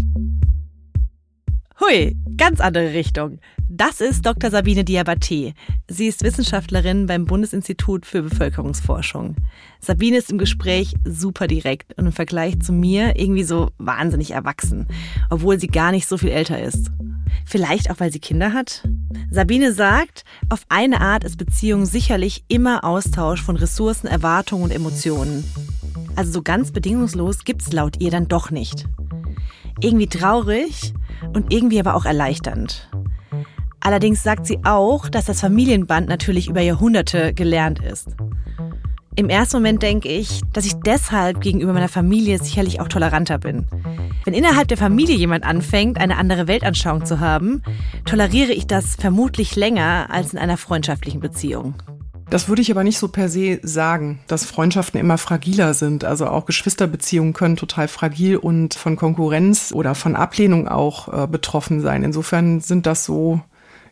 Hui, 1.79 2.17
ganz 2.39 2.61
andere 2.61 2.95
Richtung. 2.95 3.39
Das 3.69 4.01
ist 4.01 4.25
Dr. 4.25 4.51
Sabine 4.51 4.83
Diabaté. 4.83 5.53
Sie 5.89 6.07
ist 6.07 6.23
Wissenschaftlerin 6.23 7.05
beim 7.05 7.27
Bundesinstitut 7.27 8.07
für 8.07 8.23
Bevölkerungsforschung. 8.23 9.37
Sabine 9.81 10.17
ist 10.17 10.31
im 10.31 10.39
Gespräch 10.39 10.95
super 11.05 11.47
direkt 11.47 11.93
und 11.99 12.07
im 12.07 12.13
Vergleich 12.13 12.61
zu 12.61 12.73
mir 12.73 13.19
irgendwie 13.19 13.45
so 13.45 13.73
wahnsinnig 13.77 14.31
erwachsen, 14.31 14.89
obwohl 15.29 15.61
sie 15.61 15.67
gar 15.67 15.91
nicht 15.91 16.09
so 16.09 16.17
viel 16.17 16.31
älter 16.31 16.63
ist. 16.63 16.91
Vielleicht 17.45 17.91
auch, 17.91 18.01
weil 18.01 18.11
sie 18.11 18.21
Kinder 18.21 18.55
hat? 18.55 18.89
Sabine 19.31 19.75
sagt, 19.75 20.25
auf 20.49 20.63
eine 20.71 21.03
Art 21.03 21.25
ist 21.25 21.37
Beziehung 21.37 21.85
sicherlich 21.85 22.45
immer 22.49 22.85
Austausch 22.85 23.43
von 23.43 23.57
Ressourcen, 23.57 24.07
Erwartungen 24.07 24.65
und 24.65 24.73
Emotionen. 24.73 25.45
Also 26.15 26.33
so 26.33 26.43
ganz 26.43 26.73
bedingungslos 26.73 27.45
gibt's 27.45 27.71
laut 27.75 28.01
ihr 28.01 28.11
dann 28.11 28.29
doch 28.29 28.51
nicht. 28.51 28.87
Irgendwie 29.83 30.07
traurig 30.07 30.95
und 31.35 31.53
irgendwie 31.53 31.81
aber 31.81 31.95
auch 31.95 32.05
erleichternd. 32.05 32.91
Allerdings 33.81 34.23
sagt 34.23 34.47
sie 34.47 34.59
auch, 34.65 35.09
dass 35.09 35.27
das 35.27 35.41
Familienband 35.41 36.09
natürlich 36.09 36.49
über 36.49 36.61
Jahrhunderte 36.61 37.33
gelernt 37.35 37.81
ist. 37.83 38.17
Im 39.15 39.31
ersten 39.31 39.57
Moment 39.57 39.83
denke 39.83 40.09
ich, 40.09 40.43
dass 40.53 40.67
ich 40.67 40.75
deshalb 40.85 41.41
gegenüber 41.41 41.73
meiner 41.73 41.89
Familie 41.89 42.39
sicherlich 42.39 42.81
auch 42.81 42.89
toleranter 42.89 43.39
bin. 43.39 43.67
Wenn 44.25 44.35
innerhalb 44.35 44.69
der 44.69 44.77
Familie 44.77 45.15
jemand 45.15 45.45
anfängt, 45.45 45.99
eine 45.99 46.19
andere 46.19 46.49
Weltanschauung 46.49 47.07
zu 47.07 47.21
haben, 47.21 47.63
toleriere 48.05 48.53
ich 48.53 48.67
das 48.67 48.97
vermutlich 48.97 49.57
länger 49.57 50.09
als 50.11 50.33
in 50.33 50.39
einer 50.39 50.57
freundschaftlichen 50.57 51.21
Beziehung. 51.21 51.75
Das 52.29 52.49
würde 52.49 52.63
ich 52.63 52.71
aber 52.73 52.83
nicht 52.83 52.99
so 52.99 53.09
per 53.09 53.29
se 53.29 53.61
sagen, 53.63 54.19
dass 54.27 54.45
Freundschaften 54.45 54.99
immer 54.99 55.17
fragiler 55.17 55.75
sind. 55.75 56.05
Also 56.05 56.27
auch 56.27 56.45
Geschwisterbeziehungen 56.45 57.33
können 57.33 57.57
total 57.57 57.87
fragil 57.87 58.37
und 58.37 58.75
von 58.75 58.97
Konkurrenz 58.97 59.73
oder 59.73 59.95
von 59.95 60.17
Ablehnung 60.17 60.67
auch 60.67 61.25
äh, 61.25 61.27
betroffen 61.29 61.81
sein. 61.81 62.03
Insofern 62.03 62.61
sind 62.61 62.87
das 62.87 63.05
so 63.05 63.41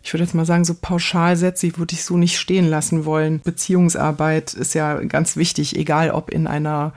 ich 0.05 0.13
würde 0.13 0.25
jetzt 0.25 0.35
mal 0.35 0.45
sagen, 0.45 0.67
so 0.67 0.75
Pauschalsätze 0.75 1.79
würde 1.79 1.95
ich 1.95 2.05
so 2.05 2.19
nicht 2.19 2.39
stehen 2.39 2.69
lassen 2.69 3.07
wollen. 3.07 3.41
Beziehungsarbeit 3.43 4.53
ist 4.53 4.75
ja 4.75 4.97
ganz 5.05 5.35
wichtig, 5.37 5.77
egal 5.77 6.11
ob 6.11 6.31
in 6.31 6.47
einer 6.47 6.93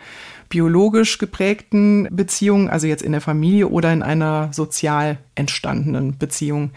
biologisch 0.50 1.18
geprägten 1.18 2.10
Beziehung, 2.12 2.70
also 2.70 2.86
jetzt 2.86 3.04
in 3.04 3.14
der 3.14 3.22
Familie 3.22 3.70
oder 3.70 3.94
in 3.94 4.04
einer 4.04 4.50
sozial 4.52 5.20
entstandenen 5.36 6.18
Beziehung. 6.18 6.72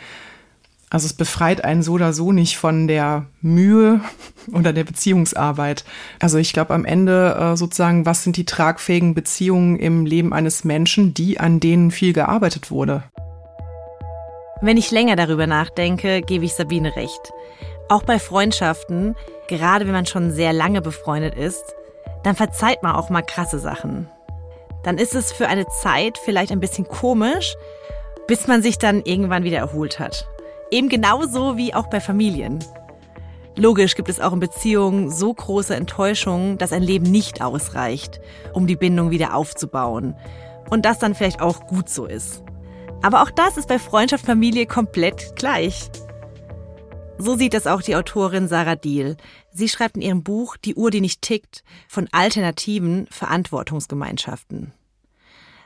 Also 0.93 1.07
es 1.07 1.13
befreit 1.13 1.65
einen 1.65 1.85
so 1.85 1.93
oder 1.93 2.13
so 2.13 2.33
nicht 2.33 2.59
von 2.59 2.89
der 2.89 3.27
Mühe 3.41 4.01
oder 4.53 4.73
der 4.73 4.83
Beziehungsarbeit. 4.83 5.85
Also 6.19 6.39
ich 6.39 6.53
glaube 6.53 6.75
am 6.75 6.85
Ende 6.85 7.37
äh, 7.39 7.57
sozusagen, 7.57 8.07
was 8.07 8.25
sind 8.25 8.37
die 8.37 8.45
tragfähigen 8.45 9.15
Beziehungen 9.15 9.79
im 9.79 10.05
Leben 10.05 10.33
eines 10.33 10.65
Menschen, 10.65 11.15
die 11.15 11.39
an 11.39 11.61
denen 11.61 11.93
viel 11.93 12.13
gearbeitet 12.13 12.73
wurde. 12.73 13.05
Wenn 14.61 14.77
ich 14.77 14.91
länger 14.91 15.15
darüber 15.15 15.47
nachdenke, 15.47 16.23
gebe 16.23 16.45
ich 16.45 16.55
Sabine 16.55 16.95
recht. 16.97 17.33
Auch 17.89 18.03
bei 18.03 18.19
Freundschaften, 18.19 19.15
gerade 19.49 19.87
wenn 19.87 19.93
man 19.93 20.07
schon 20.07 20.33
sehr 20.33 20.53
lange 20.53 20.83
befreundet 20.83 21.37
ist, 21.37 21.65
dann 22.25 22.35
verzeiht 22.35 22.83
man 22.83 22.97
auch 22.97 23.11
mal 23.11 23.23
krasse 23.23 23.61
Sachen. 23.61 24.09
Dann 24.83 24.99
ist 24.99 25.15
es 25.15 25.33
für 25.33 25.47
eine 25.47 25.67
Zeit 25.83 26.19
vielleicht 26.19 26.51
ein 26.51 26.61
bisschen 26.61 26.87
komisch, 26.87 27.55
bis 28.27 28.49
man 28.49 28.61
sich 28.61 28.79
dann 28.79 29.03
irgendwann 29.03 29.45
wieder 29.45 29.59
erholt 29.59 29.99
hat. 29.99 30.29
Eben 30.71 30.89
genauso 30.89 31.57
wie 31.57 31.75
auch 31.75 31.89
bei 31.89 32.01
Familien. 32.01 32.61
Logisch 33.57 33.97
gibt 33.97 34.09
es 34.09 34.21
auch 34.21 34.33
in 34.33 34.41
Beziehungen 34.41 35.11
so 35.11 35.35
große 35.35 35.75
Enttäuschungen, 35.75 36.59
dass 36.59 36.73
ein 36.73 36.83
Leben 36.83 37.11
nicht 37.11 37.43
ausreicht, 37.43 38.21
um 38.53 38.67
die 38.67 38.77
Bindung 38.77 39.11
wieder 39.11 39.35
aufzubauen. 39.35 40.15
Und 40.71 40.85
das 40.85 41.01
dann 41.01 41.17
vielleicht 41.17 41.41
auch 41.41 41.67
gut 41.67 41.89
so 41.89 42.07
ist. 42.07 42.43
Aber 43.03 43.23
auch 43.23 43.31
das 43.31 43.57
ist 43.57 43.69
bei 43.69 43.79
Freundschaft 43.79 44.25
Familie 44.25 44.67
komplett 44.67 45.35
gleich. 45.35 45.91
So 47.19 47.37
sieht 47.37 47.53
das 47.53 47.67
auch 47.67 47.83
die 47.83 47.97
Autorin 47.97 48.49
Sarah 48.49 48.77
Diel. 48.77 49.17
Sie 49.53 49.69
schreibt 49.69 49.97
in 49.97 50.03
ihrem 50.03 50.23
Buch 50.23 50.57
Die 50.57 50.77
Uhr, 50.77 50.91
die 50.91 51.01
nicht 51.01 51.21
tickt, 51.21 51.65
von 51.89 52.09
alternativen 52.13 53.09
Verantwortungsgemeinschaften. 53.11 54.73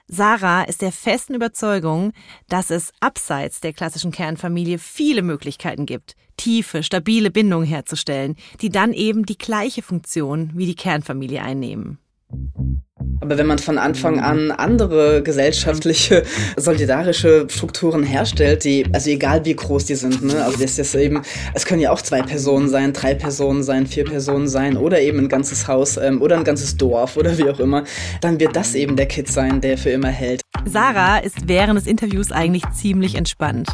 Sarah 0.06 0.64
ist 0.64 0.82
der 0.82 0.92
festen 0.92 1.34
Überzeugung, 1.34 2.12
dass 2.48 2.70
es 2.70 2.92
abseits 3.00 3.60
der 3.60 3.72
klassischen 3.72 4.12
Kernfamilie 4.12 4.78
viele 4.78 5.22
Möglichkeiten 5.22 5.86
gibt, 5.86 6.14
tiefe, 6.36 6.82
stabile 6.82 7.30
Bindungen 7.30 7.66
herzustellen, 7.66 8.36
die 8.60 8.68
dann 8.68 8.92
eben 8.92 9.24
die 9.24 9.38
gleiche 9.38 9.80
Funktion 9.82 10.50
wie 10.54 10.66
die 10.66 10.74
Kernfamilie 10.74 11.42
einnehmen. 11.42 11.98
Aber 13.20 13.38
wenn 13.38 13.46
man 13.46 13.58
von 13.58 13.78
Anfang 13.78 14.20
an 14.20 14.50
andere 14.50 15.22
gesellschaftliche, 15.22 16.24
solidarische 16.56 17.46
Strukturen 17.48 18.02
herstellt, 18.02 18.64
die, 18.64 18.84
also 18.92 19.08
egal 19.10 19.44
wie 19.44 19.54
groß 19.54 19.86
die 19.86 19.94
sind, 19.94 20.22
ne, 20.22 20.44
also 20.44 20.58
das 20.58 20.78
ist 20.78 20.94
eben, 20.94 21.22
es 21.54 21.64
können 21.64 21.80
ja 21.80 21.90
auch 21.90 22.02
zwei 22.02 22.22
Personen 22.22 22.68
sein, 22.68 22.92
drei 22.92 23.14
Personen 23.14 23.62
sein, 23.62 23.86
vier 23.86 24.04
Personen 24.04 24.46
sein 24.46 24.76
oder 24.76 25.00
eben 25.00 25.20
ein 25.20 25.28
ganzes 25.28 25.66
Haus 25.68 25.96
ähm, 25.96 26.20
oder 26.20 26.36
ein 26.36 26.44
ganzes 26.44 26.76
Dorf 26.76 27.16
oder 27.16 27.38
wie 27.38 27.48
auch 27.48 27.60
immer, 27.60 27.84
dann 28.20 28.38
wird 28.40 28.56
das 28.56 28.74
eben 28.74 28.96
der 28.96 29.06
Kit 29.06 29.28
sein, 29.28 29.60
der 29.60 29.78
für 29.78 29.90
immer 29.90 30.08
hält. 30.08 30.42
Sarah 30.66 31.18
ist 31.18 31.48
während 31.48 31.78
des 31.78 31.86
Interviews 31.86 32.30
eigentlich 32.30 32.64
ziemlich 32.74 33.14
entspannt. 33.14 33.68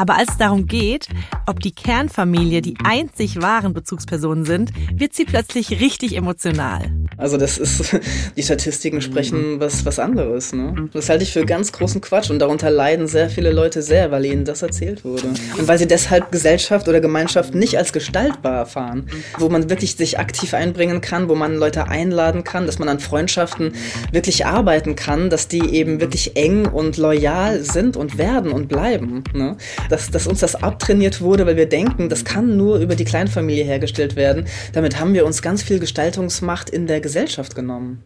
Aber 0.00 0.16
als 0.16 0.30
es 0.30 0.38
darum 0.38 0.66
geht, 0.66 1.08
ob 1.44 1.60
die 1.60 1.72
Kernfamilie 1.72 2.62
die 2.62 2.74
einzig 2.82 3.42
wahren 3.42 3.74
Bezugspersonen 3.74 4.46
sind, 4.46 4.72
wird 4.94 5.12
sie 5.12 5.26
plötzlich 5.26 5.78
richtig 5.78 6.16
emotional. 6.16 6.90
Also 7.18 7.36
das 7.36 7.58
ist, 7.58 8.00
die 8.36 8.42
Statistiken 8.42 9.02
sprechen 9.02 9.60
was, 9.60 9.84
was 9.84 9.98
anderes. 9.98 10.54
Ne? 10.54 10.88
Das 10.94 11.10
halte 11.10 11.24
ich 11.24 11.34
für 11.34 11.44
ganz 11.44 11.70
großen 11.72 12.00
Quatsch 12.00 12.30
und 12.30 12.38
darunter 12.38 12.70
leiden 12.70 13.08
sehr 13.08 13.28
viele 13.28 13.52
Leute 13.52 13.82
sehr, 13.82 14.10
weil 14.10 14.24
ihnen 14.24 14.46
das 14.46 14.62
erzählt 14.62 15.04
wurde. 15.04 15.26
Und 15.58 15.68
weil 15.68 15.76
sie 15.76 15.86
deshalb 15.86 16.32
Gesellschaft 16.32 16.88
oder 16.88 17.02
Gemeinschaft 17.02 17.54
nicht 17.54 17.76
als 17.76 17.92
gestaltbar 17.92 18.54
erfahren, 18.54 19.06
wo 19.38 19.50
man 19.50 19.68
wirklich 19.68 19.96
sich 19.96 20.18
aktiv 20.18 20.54
einbringen 20.54 21.02
kann, 21.02 21.28
wo 21.28 21.34
man 21.34 21.56
Leute 21.56 21.88
einladen 21.88 22.42
kann, 22.42 22.64
dass 22.64 22.78
man 22.78 22.88
an 22.88 23.00
Freundschaften 23.00 23.74
wirklich 24.12 24.46
arbeiten 24.46 24.96
kann, 24.96 25.28
dass 25.28 25.46
die 25.46 25.74
eben 25.74 26.00
wirklich 26.00 26.38
eng 26.38 26.64
und 26.64 26.96
loyal 26.96 27.60
sind 27.60 27.98
und 27.98 28.16
werden 28.16 28.50
und 28.50 28.68
bleiben. 28.68 29.24
Ne? 29.34 29.58
Dass, 29.90 30.10
dass 30.10 30.26
uns 30.26 30.40
das 30.40 30.54
abtrainiert 30.54 31.20
wurde, 31.20 31.46
weil 31.46 31.56
wir 31.56 31.68
denken, 31.68 32.08
das 32.08 32.24
kann 32.24 32.56
nur 32.56 32.78
über 32.78 32.94
die 32.94 33.04
Kleinfamilie 33.04 33.64
hergestellt 33.64 34.16
werden. 34.16 34.46
Damit 34.72 34.98
haben 34.98 35.12
wir 35.14 35.26
uns 35.26 35.42
ganz 35.42 35.62
viel 35.62 35.80
Gestaltungsmacht 35.80 36.70
in 36.70 36.86
der 36.86 37.00
Gesellschaft 37.00 37.54
genommen. 37.56 38.04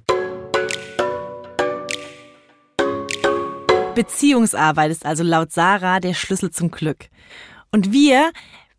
Beziehungsarbeit 3.95 4.91
ist 4.91 5.07
also 5.07 5.23
laut 5.23 5.53
Sarah 5.53 6.01
der 6.01 6.15
Schlüssel 6.15 6.51
zum 6.51 6.71
Glück. 6.71 7.07
Und 7.71 7.93
wir, 7.93 8.33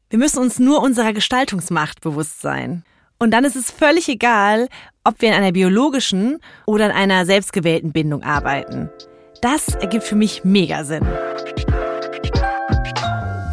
wir 0.09 0.19
müssen 0.19 0.39
uns 0.39 0.59
nur 0.59 0.81
unserer 0.81 1.13
Gestaltungsmacht 1.13 2.01
bewusst 2.01 2.41
sein. 2.41 2.83
Und 3.19 3.31
dann 3.31 3.45
ist 3.45 3.55
es 3.55 3.71
völlig 3.71 4.09
egal, 4.09 4.67
ob 5.03 5.21
wir 5.21 5.29
in 5.29 5.35
einer 5.35 5.51
biologischen 5.51 6.39
oder 6.65 6.87
in 6.87 6.91
einer 6.91 7.25
selbstgewählten 7.25 7.91
Bindung 7.91 8.23
arbeiten. 8.23 8.89
Das 9.41 9.69
ergibt 9.75 10.03
für 10.03 10.15
mich 10.15 10.43
mega 10.43 10.83
Sinn. 10.83 11.05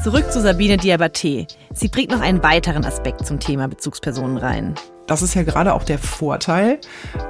Zurück 0.02 0.32
zu 0.32 0.40
Sabine 0.40 0.78
Diabaté. 0.78 1.46
Sie 1.72 1.86
bringt 1.86 2.10
noch 2.10 2.20
einen 2.20 2.42
weiteren 2.42 2.84
Aspekt 2.84 3.24
zum 3.24 3.38
Thema 3.38 3.68
Bezugspersonen 3.68 4.36
rein. 4.36 4.74
Das 5.06 5.22
ist 5.22 5.34
ja 5.34 5.44
gerade 5.44 5.74
auch 5.74 5.84
der 5.84 6.00
Vorteil, 6.00 6.80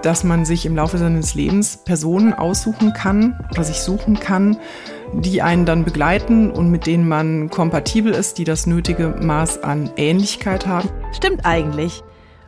dass 0.01 0.25
man 0.25 0.47
sich 0.47 0.65
im 0.65 0.75
Laufe 0.75 0.97
seines 0.97 1.35
Lebens 1.35 1.85
Personen 1.85 2.33
aussuchen 2.33 2.95
kann 2.95 3.39
oder 3.51 3.63
sich 3.63 3.83
suchen 3.83 4.19
kann, 4.19 4.57
die 5.13 5.43
einen 5.43 5.67
dann 5.67 5.85
begleiten 5.85 6.51
und 6.51 6.71
mit 6.71 6.87
denen 6.87 7.07
man 7.07 7.51
kompatibel 7.51 8.15
ist, 8.15 8.39
die 8.39 8.45
das 8.45 8.67
nötige 8.67 9.09
Maß 9.09 9.63
an 9.63 9.91
Ähnlichkeit 9.99 10.67
haben. 10.67 10.89
Stimmt 11.15 11.45
eigentlich. 11.45 12.03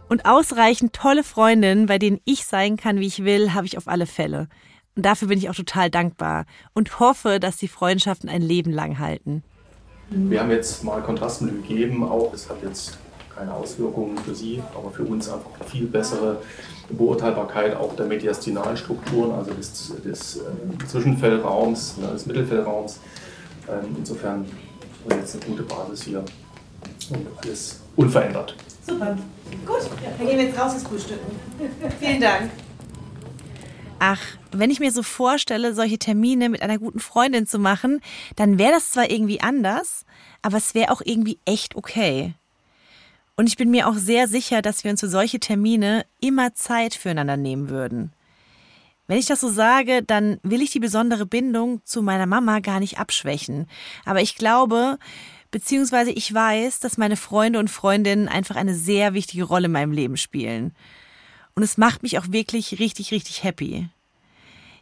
Und 0.08 0.24
ausreichend 0.24 0.94
tolle 0.94 1.22
Freundinnen, 1.22 1.84
bei 1.84 1.98
denen 1.98 2.20
ich 2.24 2.46
sein 2.46 2.78
kann, 2.78 2.98
wie 2.98 3.08
ich 3.08 3.24
will, 3.24 3.52
habe 3.52 3.66
ich 3.66 3.76
auf 3.76 3.88
alle 3.88 4.06
Fälle. 4.06 4.48
Und 4.96 5.04
dafür 5.04 5.28
bin 5.28 5.36
ich 5.36 5.50
auch 5.50 5.54
total 5.54 5.90
dankbar 5.90 6.46
und 6.72 6.98
hoffe, 6.98 7.40
dass 7.40 7.58
die 7.58 7.68
Freundschaften 7.68 8.30
ein 8.30 8.40
Leben 8.40 8.70
lang 8.70 8.98
halten. 8.98 9.42
Wir 10.10 10.40
haben 10.40 10.50
jetzt 10.50 10.84
mal 10.84 11.00
Kontrastmittel 11.02 11.62
gegeben, 11.62 12.04
auch 12.04 12.32
es 12.32 12.48
hat 12.48 12.62
jetzt 12.62 12.98
keine 13.34 13.52
Auswirkungen 13.52 14.16
für 14.18 14.34
Sie, 14.34 14.62
aber 14.76 14.90
für 14.90 15.02
uns 15.02 15.28
einfach 15.28 15.50
viel 15.66 15.86
bessere 15.86 16.38
Beurteilbarkeit 16.90 17.76
auch 17.76 17.96
der 17.96 18.06
mediastinalen 18.06 18.76
Strukturen, 18.76 19.32
also 19.32 19.52
des, 19.52 19.92
des 20.04 20.36
äh, 20.36 20.86
Zwischenfellraums, 20.86 21.96
ne, 21.98 22.08
des 22.08 22.26
Mittelfellraums. 22.26 23.00
Ähm, 23.68 23.96
insofern 23.98 24.40
haben 24.40 24.46
wir 25.08 25.16
jetzt 25.16 25.34
eine 25.34 25.44
gute 25.44 25.62
Basis 25.62 26.02
hier 26.02 26.24
und 27.10 27.26
alles 27.42 27.80
unverändert. 27.96 28.54
Super. 28.86 29.16
Gut, 29.66 29.90
dann 30.18 30.26
gehen 30.26 30.38
wir 30.38 30.44
jetzt 30.44 30.58
raus 30.58 30.74
ins 30.74 30.82
Frühstücken. 30.82 31.26
Vielen 32.00 32.20
Dank. 32.20 32.50
Ach, 33.98 34.20
wenn 34.52 34.70
ich 34.70 34.80
mir 34.80 34.92
so 34.92 35.02
vorstelle, 35.02 35.74
solche 35.74 35.98
Termine 35.98 36.48
mit 36.48 36.62
einer 36.62 36.78
guten 36.78 37.00
Freundin 37.00 37.46
zu 37.46 37.58
machen, 37.58 38.00
dann 38.36 38.58
wäre 38.58 38.72
das 38.72 38.90
zwar 38.90 39.10
irgendwie 39.10 39.40
anders, 39.40 40.04
aber 40.42 40.58
es 40.58 40.74
wäre 40.74 40.90
auch 40.90 41.00
irgendwie 41.04 41.38
echt 41.44 41.76
okay. 41.76 42.34
Und 43.36 43.48
ich 43.48 43.56
bin 43.56 43.70
mir 43.70 43.88
auch 43.88 43.94
sehr 43.94 44.28
sicher, 44.28 44.62
dass 44.62 44.84
wir 44.84 44.90
uns 44.90 45.00
für 45.00 45.08
solche 45.08 45.40
Termine 45.40 46.04
immer 46.20 46.54
Zeit 46.54 46.94
füreinander 46.94 47.36
nehmen 47.36 47.68
würden. 47.68 48.12
Wenn 49.06 49.18
ich 49.18 49.26
das 49.26 49.40
so 49.40 49.50
sage, 49.50 50.02
dann 50.02 50.38
will 50.42 50.62
ich 50.62 50.70
die 50.70 50.80
besondere 50.80 51.26
Bindung 51.26 51.84
zu 51.84 52.00
meiner 52.00 52.26
Mama 52.26 52.60
gar 52.60 52.80
nicht 52.80 52.98
abschwächen. 52.98 53.66
Aber 54.04 54.22
ich 54.22 54.36
glaube, 54.36 54.98
beziehungsweise 55.50 56.10
ich 56.10 56.32
weiß, 56.32 56.80
dass 56.80 56.96
meine 56.96 57.16
Freunde 57.16 57.58
und 57.58 57.68
Freundinnen 57.68 58.28
einfach 58.28 58.56
eine 58.56 58.74
sehr 58.74 59.12
wichtige 59.12 59.44
Rolle 59.44 59.66
in 59.66 59.72
meinem 59.72 59.92
Leben 59.92 60.16
spielen. 60.16 60.74
Und 61.54 61.62
es 61.62 61.76
macht 61.78 62.02
mich 62.02 62.18
auch 62.18 62.26
wirklich 62.30 62.78
richtig, 62.78 63.12
richtig 63.12 63.44
happy. 63.44 63.88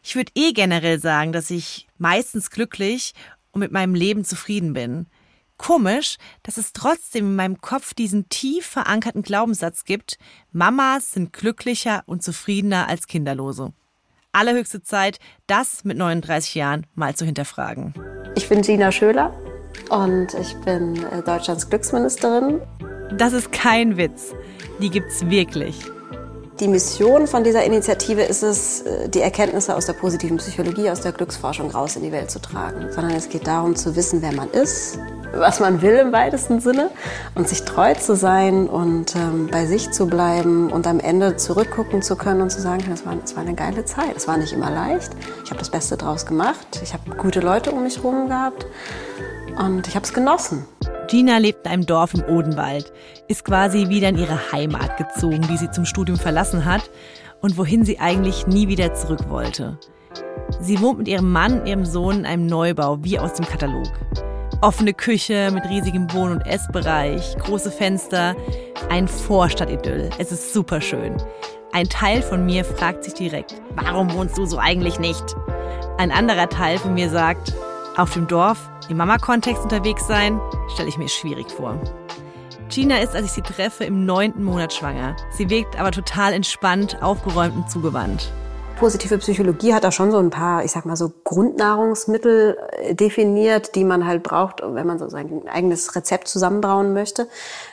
Ich 0.03 0.17
würde 0.17 0.33
eh 0.35 0.53
generell 0.53 0.99
sagen, 0.99 1.33
dass 1.33 1.51
ich 1.51 1.87
meistens 1.99 2.51
glücklich 2.51 3.13
und 3.53 3.61
mit 3.61 3.73
meinem 3.73 3.95
Leben 3.95 4.25
zufrieden 4.25 4.73
bin. 4.73 5.07
Komisch, 5.59 6.17
dass 6.43 6.57
es 6.57 6.73
trotzdem 6.73 7.27
in 7.27 7.37
meinem 7.37 7.61
Kopf 7.61 7.95
diesen 7.95 8.29
tief 8.29 8.67
verankerten 8.67 9.23
Glaubenssatz 9.23 9.85
gibt, 9.85 10.19
Mamas 10.51 11.13
sind 11.13 11.33
glücklicher 11.33 12.03
und 12.07 12.23
zufriedener 12.23 12.89
als 12.89 13.07
Kinderlose. 13.07 13.73
Allerhöchste 14.33 14.83
Zeit, 14.83 15.21
das 15.47 15.85
mit 15.85 15.99
39 15.99 16.55
Jahren 16.55 16.87
mal 16.95 17.15
zu 17.15 17.25
hinterfragen. 17.25 17.95
Ich 18.35 18.49
bin 18.49 18.63
Gina 18.63 18.91
Schöler 18.91 19.33
und 19.91 20.35
ich 20.35 20.55
bin 20.65 20.97
äh, 21.05 21.23
Deutschlands 21.23 21.69
Glücksministerin. 21.69 22.61
Das 23.13 23.35
ist 23.35 23.53
kein 23.53 23.99
Witz. 23.99 24.35
Die 24.81 24.91
gibt's 24.91 25.29
wirklich. 25.29 25.77
Die 26.61 26.69
Mission 26.69 27.27
von 27.27 27.45
dieser 27.45 27.65
Initiative 27.65 28.21
ist 28.23 28.43
es, 28.43 28.83
äh, 28.83 29.09
die 29.09 29.21
Erkenntnisse 29.21 29.75
aus 29.75 29.87
der 29.87 29.95
positiven 29.95 30.37
Psychologie, 30.37 30.91
aus 30.91 31.01
der 31.01 31.13
Glücksforschung 31.13 31.71
raus 31.71 31.97
in 31.97 32.03
die 32.03 32.13
Welt 32.13 32.31
zu 32.31 32.41
tragen. 32.41 32.93
Sondern 32.93 33.13
es 33.17 33.31
geht 33.31 33.47
darum 33.47 33.75
zu 33.75 33.97
wissen, 33.97 34.21
wer 34.21 34.33
man 34.33 34.51
ist, 34.51 34.99
was 35.33 35.61
man 35.61 35.81
will 35.81 35.97
im 35.97 36.13
weitesten 36.13 36.61
Sinne 36.61 36.91
und 37.35 37.49
sich 37.49 37.63
treu 37.63 37.95
zu 37.95 38.15
sein 38.15 38.69
und 38.69 39.17
ähm, 39.17 39.49
bei 39.51 39.65
sich 39.65 39.93
zu 39.93 40.07
bleiben 40.07 40.71
und 40.71 40.87
am 40.87 41.01
Ende 41.01 41.37
zurückgucken 41.37 42.03
zu 42.03 42.17
können 42.17 42.43
und 42.43 42.51
zu 42.51 42.61
sagen, 42.61 42.85
das 42.91 43.07
war, 43.07 43.15
war 43.15 43.43
eine 43.43 43.55
geile 43.55 43.87
Zeit. 43.87 44.15
Es 44.15 44.29
war 44.29 44.37
nicht 44.37 44.53
immer 44.53 44.71
leicht. 44.71 45.13
Ich 45.45 45.51
habe 45.51 45.59
das 45.59 45.71
Beste 45.71 45.97
draus 45.97 46.27
gemacht. 46.27 46.81
Ich 46.83 46.93
habe 46.93 47.17
gute 47.17 47.41
Leute 47.41 47.73
um 47.73 47.83
mich 47.83 47.97
herum 47.97 48.29
gehabt 48.29 48.67
und 49.59 49.87
ich 49.89 49.95
habe 49.95 50.05
es 50.05 50.13
genossen. 50.13 50.65
Gina 51.09 51.39
lebt 51.39 51.67
in 51.67 51.73
einem 51.73 51.87
Dorf 51.87 52.15
im 52.15 52.25
Odenwald, 52.25 52.93
ist 53.29 53.45
quasi 53.45 53.89
wieder 53.89 54.09
in 54.09 54.19
ihre 54.19 54.53
Heimat 54.53 54.97
gezogen, 54.97 55.43
die 55.51 55.57
sie 55.57 55.71
zum 55.71 55.85
Studium 55.85 56.19
verlassen 56.19 56.65
hat 56.65 56.91
und 57.41 57.59
wohin 57.59 57.85
sie 57.85 57.99
eigentlich 57.99 58.47
nie 58.47 58.69
wieder 58.69 58.95
zurück 58.95 59.29
wollte. 59.29 59.79
Sie 60.61 60.81
wohnt 60.81 60.99
mit 60.99 61.09
ihrem 61.09 61.31
Mann 61.31 61.61
und 61.61 61.67
ihrem 61.67 61.85
Sohn 61.85 62.21
in 62.21 62.27
einem 62.27 62.47
Neubau, 62.47 62.99
wie 63.03 63.19
aus 63.19 63.35
dem 63.35 63.47
Katalog. 63.47 63.89
Offene 64.61 64.95
Küche 64.95 65.51
mit 65.53 65.65
riesigem 65.65 66.13
Wohn- 66.13 66.33
und 66.33 66.43
Essbereich, 66.43 67.37
große 67.39 67.71
Fenster, 67.71 68.37
ein 68.91 69.09
Vorstadtidyll. 69.09 70.11
Es 70.19 70.31
ist 70.31 70.53
super 70.53 70.81
schön. 70.81 71.17
Ein 71.73 71.89
Teil 71.89 72.23
von 72.23 72.47
mir 72.47 72.65
fragt 72.65 73.05
sich 73.05 73.15
direkt, 73.15 73.55
warum 73.75 74.13
wohnst 74.13 74.39
du 74.39 74.45
so 74.45 74.59
eigentlich 74.59 74.99
nicht? 74.99 75.25
Ein 75.99 76.13
anderer 76.13 76.49
Teil 76.49 76.79
von 76.79 76.95
mir 76.95 77.09
sagt, 77.11 77.55
auf 77.97 78.15
dem 78.15 78.27
Dorf 78.27 78.71
im 78.89 78.97
Mama-Kontext 78.97 79.63
unterwegs 79.63 80.07
sein, 80.07 80.41
stelle 80.73 80.89
ich 80.89 80.99
mir 80.99 81.09
schwierig 81.09 81.51
vor. 81.51 81.79
Gina 82.69 83.01
ist, 83.01 83.15
als 83.15 83.27
ich 83.27 83.33
sie 83.33 83.43
treffe, 83.43 83.85
im 83.85 84.07
neunten 84.07 84.45
Monat 84.45 84.73
schwanger. 84.73 85.15
Sie 85.31 85.51
wirkt 85.51 85.79
aber 85.79 85.91
total 85.91 86.33
entspannt, 86.33 87.03
aufgeräumt 87.03 87.55
und 87.55 87.71
zugewandt. 87.71 88.33
positive 88.79 89.19
Psychologie 89.19 89.75
hat 89.75 89.85
auch 89.85 89.93
schon 89.93 90.11
so 90.11 90.19
ein 90.19 90.31
paar, 90.31 90.65
ich 90.65 90.73
sag 90.73 90.87
mal 90.87 90.97
so 90.97 91.13
Grundnahrungsmittel 91.23 92.57
äh, 92.79 92.95
definiert, 92.95 93.75
die 93.75 93.85
man 93.85 94.07
halt 94.07 94.23
braucht, 94.23 94.63
wenn 94.63 94.87
man 94.87 94.99
so 94.99 95.09
sein 95.09 95.47
eigenes 95.47 95.95
Rezept 95.95 96.29
zusammenbrauen 96.29 96.95
möchte. 96.95 97.29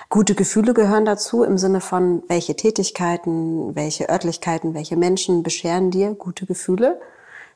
Gute 0.10 0.36
Gefühle 0.36 0.74
gehören 0.74 1.06
dazu 1.06 1.44
im 1.44 1.58
Sinne 1.58 1.80
von, 1.80 2.24
welche 2.28 2.56
Tätigkeiten, 2.56 3.76
welche 3.76 4.10
Örtlichkeiten, 4.10 4.74
welche 4.74 4.98
Menschen 4.98 5.44
bescheren 5.44 5.92
dir 5.92 6.14
gute 6.14 6.46
Gefühle 6.46 7.00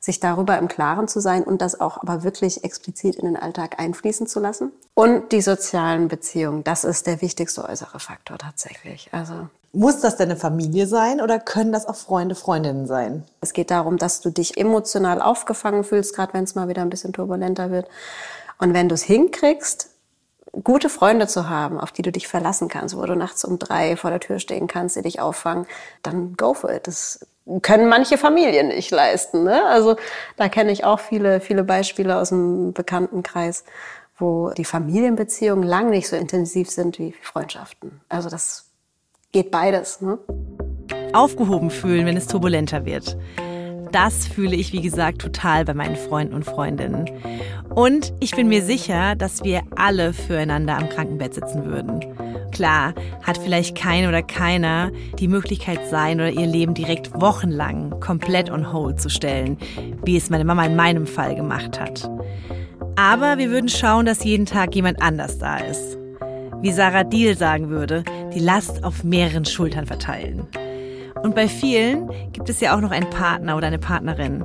sich 0.04 0.20
darüber 0.20 0.58
im 0.58 0.68
Klaren 0.68 1.08
zu 1.08 1.22
sein 1.22 1.44
und 1.46 1.62
das 1.62 1.80
auch 1.80 2.02
aber 2.02 2.24
wirklich 2.24 2.66
explizit 2.66 3.16
in 3.16 3.24
den 3.24 3.38
Alltag 3.38 3.80
einfließen 3.80 4.28
zu 4.28 4.42
lassen. 4.42 4.74
Und 4.96 5.32
die 5.32 5.40
sozialen 5.40 6.10
Beziehungen, 6.10 6.66
das 6.66 6.84
ist 6.84 7.08
der 7.08 7.22
wichtigste 7.22 7.64
äußere 7.64 8.02
Faktor 8.02 8.38
tatsächlich. 8.38 9.08
Also 9.14 9.48
muss 9.72 10.02
das 10.02 10.18
denn 10.18 10.30
eine 10.30 10.38
Familie 10.38 10.88
sein 10.88 11.22
oder 11.22 11.40
können 11.40 11.72
das 11.72 11.88
auch 11.88 11.96
Freunde, 11.96 12.36
Freundinnen 12.36 12.86
sein? 12.86 13.24
Es 13.40 13.54
geht 13.54 13.72
darum, 13.72 13.98
dass 13.98 14.20
du 14.20 14.30
dich 14.30 14.58
emotional 14.58 15.22
aufgefangen 15.22 15.86
fühlst, 15.86 16.14
gerade 16.14 16.34
wenn 16.34 16.44
es 16.44 16.54
mal 16.54 16.68
wieder 16.68 16.82
ein 16.82 16.90
bisschen 16.90 17.14
turbulenter 17.14 17.72
wird. 17.72 17.88
Und 18.60 18.74
wenn 18.74 18.90
du 18.90 18.96
es 18.96 19.04
hinkriegst, 19.04 19.90
gute 20.62 20.90
Freunde 20.90 21.28
zu 21.28 21.50
haben, 21.50 21.80
auf 21.80 21.92
die 21.92 22.04
du 22.04 22.12
dich 22.12 22.28
verlassen 22.28 22.68
kannst, 22.68 22.96
wo 22.96 23.04
du 23.06 23.16
nachts 23.16 23.44
um 23.44 23.58
drei 23.58 23.96
vor 23.96 24.12
der 24.12 24.20
Tür 24.20 24.40
stehen 24.40 24.68
kannst, 24.68 24.96
die 24.96 25.02
dich 25.02 25.20
auffangen, 25.20 25.66
dann 26.04 26.36
go 26.38 26.54
for 26.54 26.72
it. 26.72 26.88
Das 26.88 27.26
können 27.62 27.90
manche 27.90 28.18
Familien 28.18 28.68
nicht 28.68 28.92
leisten. 28.92 29.44
Ne? 29.44 29.66
Also 29.66 29.96
da 30.38 30.50
kenne 30.50 30.72
ich 30.72 30.86
auch 30.86 31.00
viele, 31.00 31.42
viele 31.42 31.64
Beispiele 31.64 32.18
aus 32.18 32.30
dem 32.30 32.74
Bekanntenkreis, 32.74 33.64
wo 34.18 34.52
die 34.52 34.66
Familienbeziehungen 34.66 35.68
lang 35.68 35.90
nicht 35.90 36.08
so 36.08 36.16
intensiv 36.16 36.70
sind 36.70 37.00
wie 37.00 37.14
Freundschaften. 37.22 38.00
Also 38.08 38.30
das 38.30 38.66
geht 39.32 39.50
beides. 39.50 40.02
Ne? 40.02 40.20
Aufgehoben 41.14 41.72
fühlen, 41.72 42.06
wenn 42.06 42.16
es 42.16 42.28
turbulenter 42.28 42.86
wird. 42.86 43.18
Das 43.94 44.28
fühle 44.28 44.56
ich, 44.56 44.74
wie 44.74 44.82
gesagt, 44.82 45.22
total 45.22 45.66
bei 45.66 45.76
meinen 45.76 45.96
Freunden 45.96 46.34
und 46.34 46.46
Freundinnen. 46.46 47.06
Und 47.76 48.12
ich 48.20 48.36
bin 48.36 48.48
mir 48.48 48.64
sicher, 48.64 49.16
dass 49.16 49.44
wir 49.44 49.62
alle 49.76 50.14
füreinander 50.14 50.76
am 50.76 50.90
Krankenbett 50.90 51.36
sitzen 51.36 51.64
würden. 51.64 52.04
Klar, 52.52 52.96
hat 53.22 53.38
vielleicht 53.38 53.78
kein 53.78 54.08
oder 54.08 54.24
keiner 54.24 54.92
die 55.20 55.28
Möglichkeit 55.28 55.88
sein 55.92 56.20
oder 56.20 56.32
ihr 56.32 56.48
Leben 56.48 56.74
direkt 56.74 57.14
wochenlang 57.22 58.00
komplett 58.00 58.50
on 58.50 58.74
hold 58.74 59.00
zu 59.00 59.10
stellen, 59.10 59.60
wie 60.04 60.18
es 60.18 60.32
meine 60.32 60.44
Mama 60.44 60.66
in 60.66 60.76
meinem 60.76 61.06
Fall 61.06 61.36
gemacht 61.36 61.80
hat. 61.80 62.10
Aber 62.96 63.38
wir 63.38 63.52
würden 63.52 63.70
schauen, 63.70 64.08
dass 64.08 64.24
jeden 64.24 64.48
Tag 64.48 64.74
jemand 64.74 65.04
anders 65.04 65.38
da 65.38 65.58
ist. 65.58 66.00
Wie 66.62 66.72
Sarah 66.72 67.04
Diel 67.04 67.38
sagen 67.38 67.70
würde, 67.70 68.04
die 68.34 68.40
Last 68.40 68.84
auf 68.84 69.04
mehreren 69.04 69.46
Schultern 69.46 69.86
verteilen. 69.86 70.48
Und 71.24 71.36
bei 71.36 71.48
vielen 71.48 72.12
gibt 72.34 72.50
es 72.50 72.60
ja 72.60 72.76
auch 72.76 72.82
noch 72.82 72.92
einen 72.92 73.10
Partner 73.10 73.56
oder 73.56 73.68
eine 73.68 73.80
Partnerin. 73.80 74.44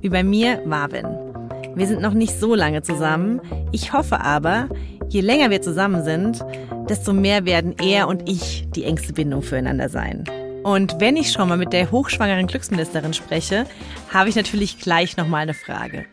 Wie 0.00 0.08
bei 0.08 0.24
mir 0.24 0.62
Marvin. 0.64 1.06
Wir 1.74 1.86
sind 1.86 2.00
noch 2.00 2.14
nicht 2.14 2.40
so 2.40 2.54
lange 2.54 2.80
zusammen. 2.80 3.42
Ich 3.70 3.92
hoffe 3.92 4.22
aber, 4.22 4.70
je 5.08 5.20
länger 5.20 5.50
wir 5.50 5.60
zusammen 5.60 6.02
sind, 6.04 6.42
desto 6.88 7.12
mehr 7.12 7.44
werden 7.44 7.76
er 7.82 8.08
und 8.08 8.26
ich 8.26 8.66
die 8.70 8.84
engste 8.84 9.12
Bindung 9.12 9.42
füreinander 9.42 9.90
sein. 9.90 10.24
Und 10.64 11.00
wenn 11.00 11.18
ich 11.18 11.32
schon 11.32 11.50
mal 11.50 11.58
mit 11.58 11.74
der 11.74 11.90
hochschwangeren 11.90 12.46
Glücksministerin 12.46 13.12
spreche, 13.12 13.66
habe 14.10 14.30
ich 14.30 14.36
natürlich 14.36 14.78
gleich 14.78 15.18
noch 15.18 15.28
mal 15.28 15.40
eine 15.40 15.52
Frage. 15.54 16.06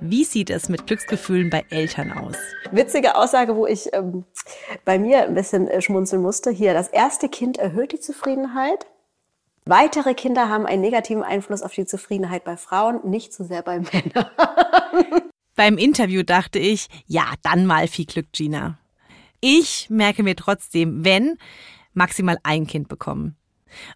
Wie 0.00 0.22
sieht 0.22 0.50
es 0.50 0.68
mit 0.68 0.86
Glücksgefühlen 0.86 1.50
bei 1.50 1.64
Eltern 1.70 2.12
aus? 2.12 2.36
Witzige 2.70 3.16
Aussage, 3.16 3.56
wo 3.56 3.66
ich 3.66 3.92
ähm, 3.92 4.24
bei 4.84 5.00
mir 5.00 5.24
ein 5.24 5.34
bisschen 5.34 5.66
äh, 5.66 5.82
schmunzeln 5.82 6.22
musste. 6.22 6.50
Hier, 6.52 6.74
das 6.74 6.86
erste 6.86 7.28
Kind 7.28 7.58
erhöht 7.58 7.90
die 7.90 7.98
Zufriedenheit. 7.98 8.86
Weitere 9.68 10.14
Kinder 10.14 10.48
haben 10.48 10.64
einen 10.64 10.80
negativen 10.80 11.22
Einfluss 11.22 11.60
auf 11.60 11.74
die 11.74 11.84
Zufriedenheit 11.84 12.42
bei 12.42 12.56
Frauen, 12.56 13.00
nicht 13.04 13.34
so 13.34 13.44
sehr 13.44 13.60
bei 13.60 13.78
Männern. 13.92 14.30
Beim 15.56 15.76
Interview 15.76 16.22
dachte 16.22 16.58
ich, 16.58 16.88
ja, 17.06 17.34
dann 17.42 17.66
mal 17.66 17.86
viel 17.86 18.06
Glück, 18.06 18.32
Gina. 18.32 18.78
Ich 19.42 19.90
merke 19.90 20.22
mir 20.22 20.36
trotzdem, 20.36 21.04
wenn, 21.04 21.36
maximal 21.92 22.38
ein 22.44 22.66
Kind 22.66 22.88
bekommen. 22.88 23.36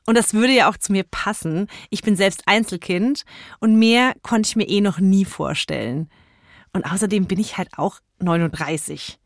Und 0.04 0.18
das 0.18 0.34
würde 0.34 0.52
ja 0.52 0.68
auch 0.68 0.76
zu 0.76 0.92
mir 0.92 1.04
passen. 1.04 1.68
Ich 1.88 2.02
bin 2.02 2.16
selbst 2.16 2.42
Einzelkind 2.44 3.24
und 3.58 3.78
mehr 3.78 4.12
konnte 4.20 4.48
ich 4.48 4.56
mir 4.56 4.68
eh 4.68 4.82
noch 4.82 4.98
nie 4.98 5.24
vorstellen. 5.24 6.10
Und 6.74 6.84
außerdem 6.84 7.24
bin 7.24 7.40
ich 7.40 7.56
halt 7.56 7.70
auch 7.78 7.98
39. 8.18 9.18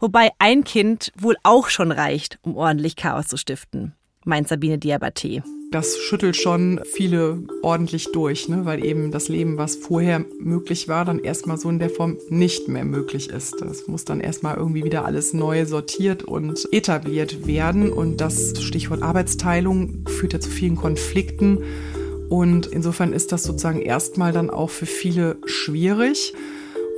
Wobei 0.00 0.30
ein 0.40 0.64
Kind 0.64 1.12
wohl 1.16 1.36
auch 1.44 1.68
schon 1.68 1.92
reicht, 1.92 2.40
um 2.42 2.56
ordentlich 2.56 2.96
Chaos 2.96 3.28
zu 3.28 3.36
stiften, 3.36 3.94
meint 4.24 4.48
Sabine 4.48 4.78
Diabaté 4.78 5.42
das 5.70 5.98
schüttelt 5.98 6.36
schon 6.36 6.80
viele 6.84 7.44
ordentlich 7.62 8.10
durch, 8.10 8.48
ne? 8.48 8.64
weil 8.64 8.84
eben 8.84 9.12
das 9.12 9.28
Leben, 9.28 9.56
was 9.56 9.76
vorher 9.76 10.24
möglich 10.40 10.88
war, 10.88 11.04
dann 11.04 11.20
erstmal 11.20 11.58
so 11.58 11.68
in 11.68 11.78
der 11.78 11.90
Form 11.90 12.16
nicht 12.28 12.66
mehr 12.66 12.84
möglich 12.84 13.30
ist. 13.30 13.60
Das 13.60 13.86
muss 13.86 14.04
dann 14.04 14.20
erstmal 14.20 14.56
irgendwie 14.56 14.82
wieder 14.82 15.04
alles 15.04 15.32
neu 15.32 15.64
sortiert 15.66 16.24
und 16.24 16.68
etabliert 16.72 17.46
werden. 17.46 17.92
Und 17.92 18.20
das 18.20 18.60
Stichwort 18.60 19.02
Arbeitsteilung 19.02 20.04
führt 20.08 20.32
ja 20.32 20.40
zu 20.40 20.50
vielen 20.50 20.74
Konflikten. 20.74 21.58
Und 22.28 22.66
insofern 22.66 23.12
ist 23.12 23.30
das 23.30 23.44
sozusagen 23.44 23.80
erstmal 23.80 24.32
dann 24.32 24.50
auch 24.50 24.70
für 24.70 24.86
viele 24.86 25.36
schwierig. 25.44 26.34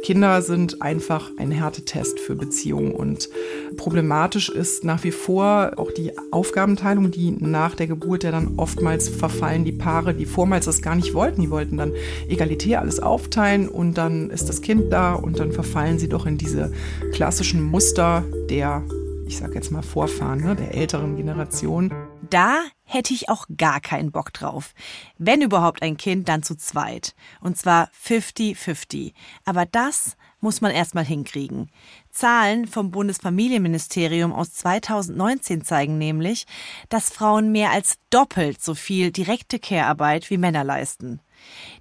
Kinder 0.02 0.42
sind 0.42 0.82
einfach 0.82 1.30
ein 1.36 1.52
Härtetest 1.52 2.18
für 2.18 2.34
Beziehungen 2.34 2.92
und 2.92 3.30
problematisch 3.76 4.48
ist 4.48 4.84
nach 4.84 5.04
wie 5.04 5.12
vor 5.12 5.72
auch 5.76 5.92
die 5.92 6.12
Aufgabenteilung, 6.32 7.12
die 7.12 7.30
nach 7.30 7.76
der 7.76 7.86
Geburt 7.86 8.24
ja 8.24 8.32
dann 8.32 8.54
oftmals 8.56 9.08
verfallen. 9.08 9.64
Die 9.64 9.72
Paare, 9.72 10.12
die 10.12 10.26
vormals 10.26 10.64
das 10.64 10.82
gar 10.82 10.96
nicht 10.96 11.14
wollten, 11.14 11.40
die 11.40 11.50
wollten 11.50 11.76
dann 11.76 11.92
egalitär 12.28 12.80
alles 12.80 12.98
aufteilen 12.98 13.68
und 13.68 13.94
dann 13.94 14.30
ist 14.30 14.48
das 14.48 14.60
Kind 14.60 14.92
da 14.92 15.14
und 15.14 15.38
dann 15.38 15.52
verfallen 15.52 15.98
sie 15.98 16.08
doch 16.08 16.26
in 16.26 16.36
diese 16.36 16.72
klassischen 17.12 17.62
Muster 17.62 18.24
der, 18.50 18.82
ich 19.26 19.38
sag 19.38 19.54
jetzt 19.54 19.70
mal 19.70 19.82
Vorfahren, 19.82 20.40
ne, 20.40 20.56
der 20.56 20.74
älteren 20.74 21.16
Generation. 21.16 21.92
Da 22.32 22.62
hätte 22.84 23.12
ich 23.12 23.28
auch 23.28 23.44
gar 23.58 23.78
keinen 23.82 24.10
Bock 24.10 24.32
drauf. 24.32 24.72
Wenn 25.18 25.42
überhaupt 25.42 25.82
ein 25.82 25.98
Kind, 25.98 26.30
dann 26.30 26.42
zu 26.42 26.56
zweit. 26.56 27.14
Und 27.42 27.58
zwar 27.58 27.90
50-50. 28.02 29.12
Aber 29.44 29.66
das 29.66 30.16
muss 30.40 30.62
man 30.62 30.70
erstmal 30.70 31.04
hinkriegen. 31.04 31.70
Zahlen 32.10 32.66
vom 32.66 32.90
Bundesfamilienministerium 32.90 34.32
aus 34.32 34.54
2019 34.54 35.62
zeigen 35.62 35.98
nämlich, 35.98 36.46
dass 36.88 37.10
Frauen 37.10 37.52
mehr 37.52 37.70
als 37.70 37.98
doppelt 38.08 38.62
so 38.62 38.74
viel 38.74 39.12
direkte 39.12 39.58
Care-Arbeit 39.58 40.30
wie 40.30 40.38
Männer 40.38 40.64
leisten. 40.64 41.20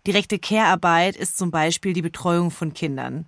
Direkte 0.05 0.37
Care-Arbeit 0.37 1.15
ist 1.15 1.37
zum 1.37 1.49
Beispiel 1.49 1.93
die 1.93 2.01
Betreuung 2.01 2.51
von 2.51 2.73
Kindern. 2.73 3.25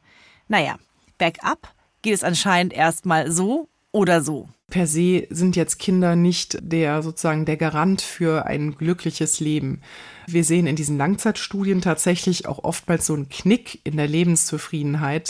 Naja, 0.50 0.76
bergab 1.18 1.74
geht 2.02 2.16
es 2.16 2.24
anscheinend 2.26 2.74
erstmal 2.74 3.32
so 3.32 3.70
oder 3.94 4.22
so 4.22 4.50
per 4.74 4.88
se 4.88 5.28
sind 5.30 5.56
jetzt 5.56 5.78
Kinder 5.78 6.16
nicht 6.16 6.58
der 6.60 7.04
sozusagen 7.04 7.46
der 7.46 7.58
Garant 7.58 8.02
für 8.02 8.48
ein 8.48 8.74
glückliches 8.76 9.40
Leben. 9.40 9.82
Wir 10.26 10.44
sehen 10.44 10.66
in 10.66 10.76
diesen 10.76 10.98
Langzeitstudien 10.98 11.80
tatsächlich 11.80 12.48
auch 12.48 12.64
oftmals 12.64 13.06
so 13.06 13.14
einen 13.14 13.30
Knick 13.30 13.82
in 13.84 13.98
der 13.98 14.08
Lebenszufriedenheit. 14.08 15.30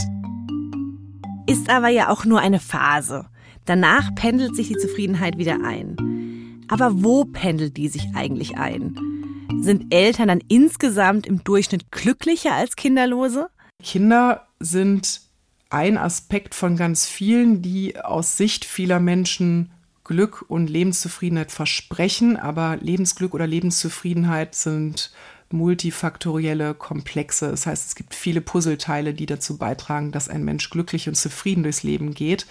Ist 1.45 1.69
aber 1.69 1.89
ja 1.89 2.08
auch 2.08 2.23
nur 2.23 2.39
eine 2.39 2.62
Phase. 2.62 3.26
Danach 3.65 4.15
pendelt 4.15 4.56
sich 4.56 4.69
die 4.69 4.78
Zufriedenheit 4.78 5.38
wieder 5.38 5.58
ein. 5.62 6.63
Aber 6.69 7.04
wo 7.04 7.26
pendelt 7.26 7.76
die 7.76 7.89
sich 7.89 8.15
eigentlich 8.15 8.56
ein? 8.56 8.95
Sind 9.60 9.93
Eltern 9.93 10.30
dann 10.30 10.41
insgesamt 10.47 11.28
im 11.28 11.43
Durchschnitt 11.43 11.91
glücklicher 11.91 12.54
als 12.54 12.78
Kinderlose? 12.78 13.49
Kinder 13.84 14.47
sind 14.62 15.19
ein 15.74 15.98
Aspekt 15.98 16.54
von 16.54 16.78
ganz 16.78 17.08
vielen, 17.08 17.64
die 17.64 18.00
aus 18.00 18.38
Sicht 18.38 18.64
vieler 18.64 19.00
Menschen 19.00 19.72
Glück 20.04 20.46
und 20.48 20.70
Lebenszufriedenheit 20.70 21.52
versprechen, 21.52 22.38
aber 22.38 22.78
Lebensglück 22.78 23.34
oder 23.34 23.48
Lebenszufriedenheit 23.48 24.54
sind 24.54 25.12
multifaktorielle 25.50 26.76
Komplexe. 26.76 27.50
Das 27.50 27.66
heißt, 27.66 27.88
es 27.88 27.96
gibt 27.96 28.14
viele 28.14 28.42
Puzzleteile, 28.42 29.14
die 29.14 29.26
dazu 29.26 29.58
beitragen, 29.58 30.12
dass 30.12 30.30
ein 30.30 30.44
Mensch 30.44 30.70
glücklich 30.70 31.08
und 31.08 31.16
zufrieden 31.16 31.64
durchs 31.64 31.84
Leben 31.84 32.14
geht. 32.14 32.46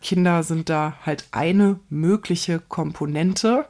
Kinder 0.00 0.42
sind 0.42 0.68
da 0.68 0.96
halt 1.04 1.26
eine 1.32 1.78
mögliche 1.90 2.58
Komponente, 2.58 3.66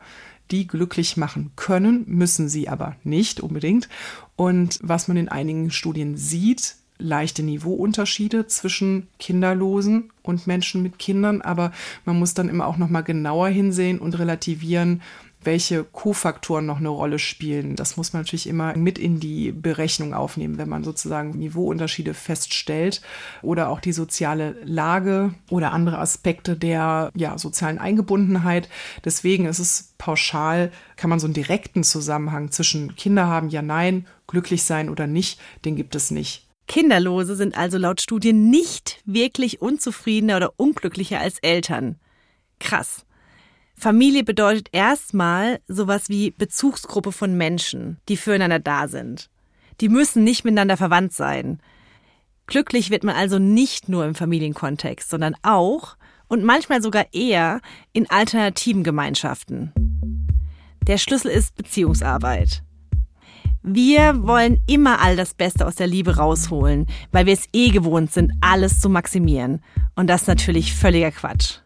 die 0.50 0.66
glücklich 0.66 1.16
machen 1.16 1.52
können, 1.56 2.04
müssen 2.06 2.48
sie 2.48 2.68
aber 2.68 2.96
nicht 3.02 3.40
unbedingt. 3.40 3.88
Und 4.36 4.78
was 4.82 5.08
man 5.08 5.16
in 5.16 5.28
einigen 5.28 5.70
Studien 5.70 6.16
sieht, 6.16 6.76
leichte 7.02 7.42
Niveauunterschiede 7.42 8.46
zwischen 8.46 9.08
Kinderlosen 9.18 10.10
und 10.22 10.46
Menschen 10.46 10.82
mit 10.82 10.98
Kindern, 10.98 11.42
aber 11.42 11.72
man 12.04 12.18
muss 12.18 12.34
dann 12.34 12.48
immer 12.48 12.66
auch 12.66 12.78
noch 12.78 12.88
mal 12.88 13.02
genauer 13.02 13.48
hinsehen 13.48 13.98
und 13.98 14.18
relativieren, 14.18 15.02
welche 15.44 15.84
Kofaktoren 15.84 16.66
noch 16.66 16.78
eine 16.78 16.88
Rolle 16.88 17.18
spielen. 17.18 17.76
Das 17.76 17.96
muss 17.96 18.12
man 18.12 18.22
natürlich 18.22 18.48
immer 18.48 18.76
mit 18.76 18.98
in 18.98 19.20
die 19.20 19.52
Berechnung 19.52 20.14
aufnehmen, 20.14 20.58
wenn 20.58 20.68
man 20.68 20.84
sozusagen 20.84 21.30
Niveauunterschiede 21.30 22.14
feststellt 22.14 23.02
oder 23.42 23.68
auch 23.68 23.80
die 23.80 23.92
soziale 23.92 24.56
Lage 24.64 25.34
oder 25.50 25.72
andere 25.72 25.98
Aspekte 25.98 26.56
der 26.56 27.10
ja, 27.14 27.36
sozialen 27.38 27.78
Eingebundenheit. 27.78 28.68
Deswegen 29.04 29.46
ist 29.46 29.58
es 29.58 29.94
pauschal, 29.98 30.70
kann 30.96 31.10
man 31.10 31.20
so 31.20 31.26
einen 31.26 31.34
direkten 31.34 31.82
Zusammenhang 31.82 32.50
zwischen 32.50 32.94
Kinder 32.96 33.26
haben, 33.26 33.48
ja, 33.48 33.62
nein, 33.62 34.06
glücklich 34.26 34.62
sein 34.62 34.88
oder 34.88 35.06
nicht, 35.06 35.40
den 35.64 35.76
gibt 35.76 35.94
es 35.94 36.10
nicht. 36.10 36.46
Kinderlose 36.68 37.36
sind 37.36 37.56
also 37.56 37.78
laut 37.78 38.00
Studien 38.00 38.50
nicht 38.50 39.00
wirklich 39.04 39.60
unzufriedener 39.60 40.36
oder 40.36 40.52
unglücklicher 40.56 41.20
als 41.20 41.38
Eltern. 41.40 41.96
Krass. 42.60 43.04
Familie 43.76 44.22
bedeutet 44.22 44.68
erstmal 44.72 45.60
sowas 45.66 46.08
wie 46.08 46.30
Bezugsgruppe 46.30 47.10
von 47.10 47.36
Menschen, 47.36 47.98
die 48.08 48.16
füreinander 48.16 48.60
da 48.60 48.86
sind. 48.86 49.28
Die 49.80 49.88
müssen 49.88 50.22
nicht 50.22 50.44
miteinander 50.44 50.76
verwandt 50.76 51.12
sein. 51.12 51.60
Glücklich 52.46 52.90
wird 52.90 53.02
man 53.02 53.16
also 53.16 53.38
nicht 53.38 53.88
nur 53.88 54.04
im 54.04 54.14
Familienkontext, 54.14 55.10
sondern 55.10 55.34
auch 55.42 55.96
und 56.28 56.44
manchmal 56.44 56.80
sogar 56.80 57.06
eher 57.12 57.60
in 57.92 58.08
alternativen 58.08 58.84
Gemeinschaften. 58.84 59.72
Der 60.86 60.98
Schlüssel 60.98 61.30
ist 61.30 61.56
Beziehungsarbeit. 61.56 62.62
Wir 63.62 64.26
wollen 64.26 64.60
immer 64.66 65.00
all 65.00 65.16
das 65.16 65.34
Beste 65.34 65.66
aus 65.66 65.76
der 65.76 65.86
Liebe 65.86 66.16
rausholen, 66.16 66.86
weil 67.12 67.26
wir 67.26 67.32
es 67.32 67.48
eh 67.52 67.70
gewohnt 67.70 68.12
sind, 68.12 68.32
alles 68.40 68.80
zu 68.80 68.88
maximieren. 68.88 69.62
Und 69.94 70.08
das 70.08 70.22
ist 70.22 70.28
natürlich 70.28 70.74
völliger 70.74 71.12
Quatsch. 71.12 71.58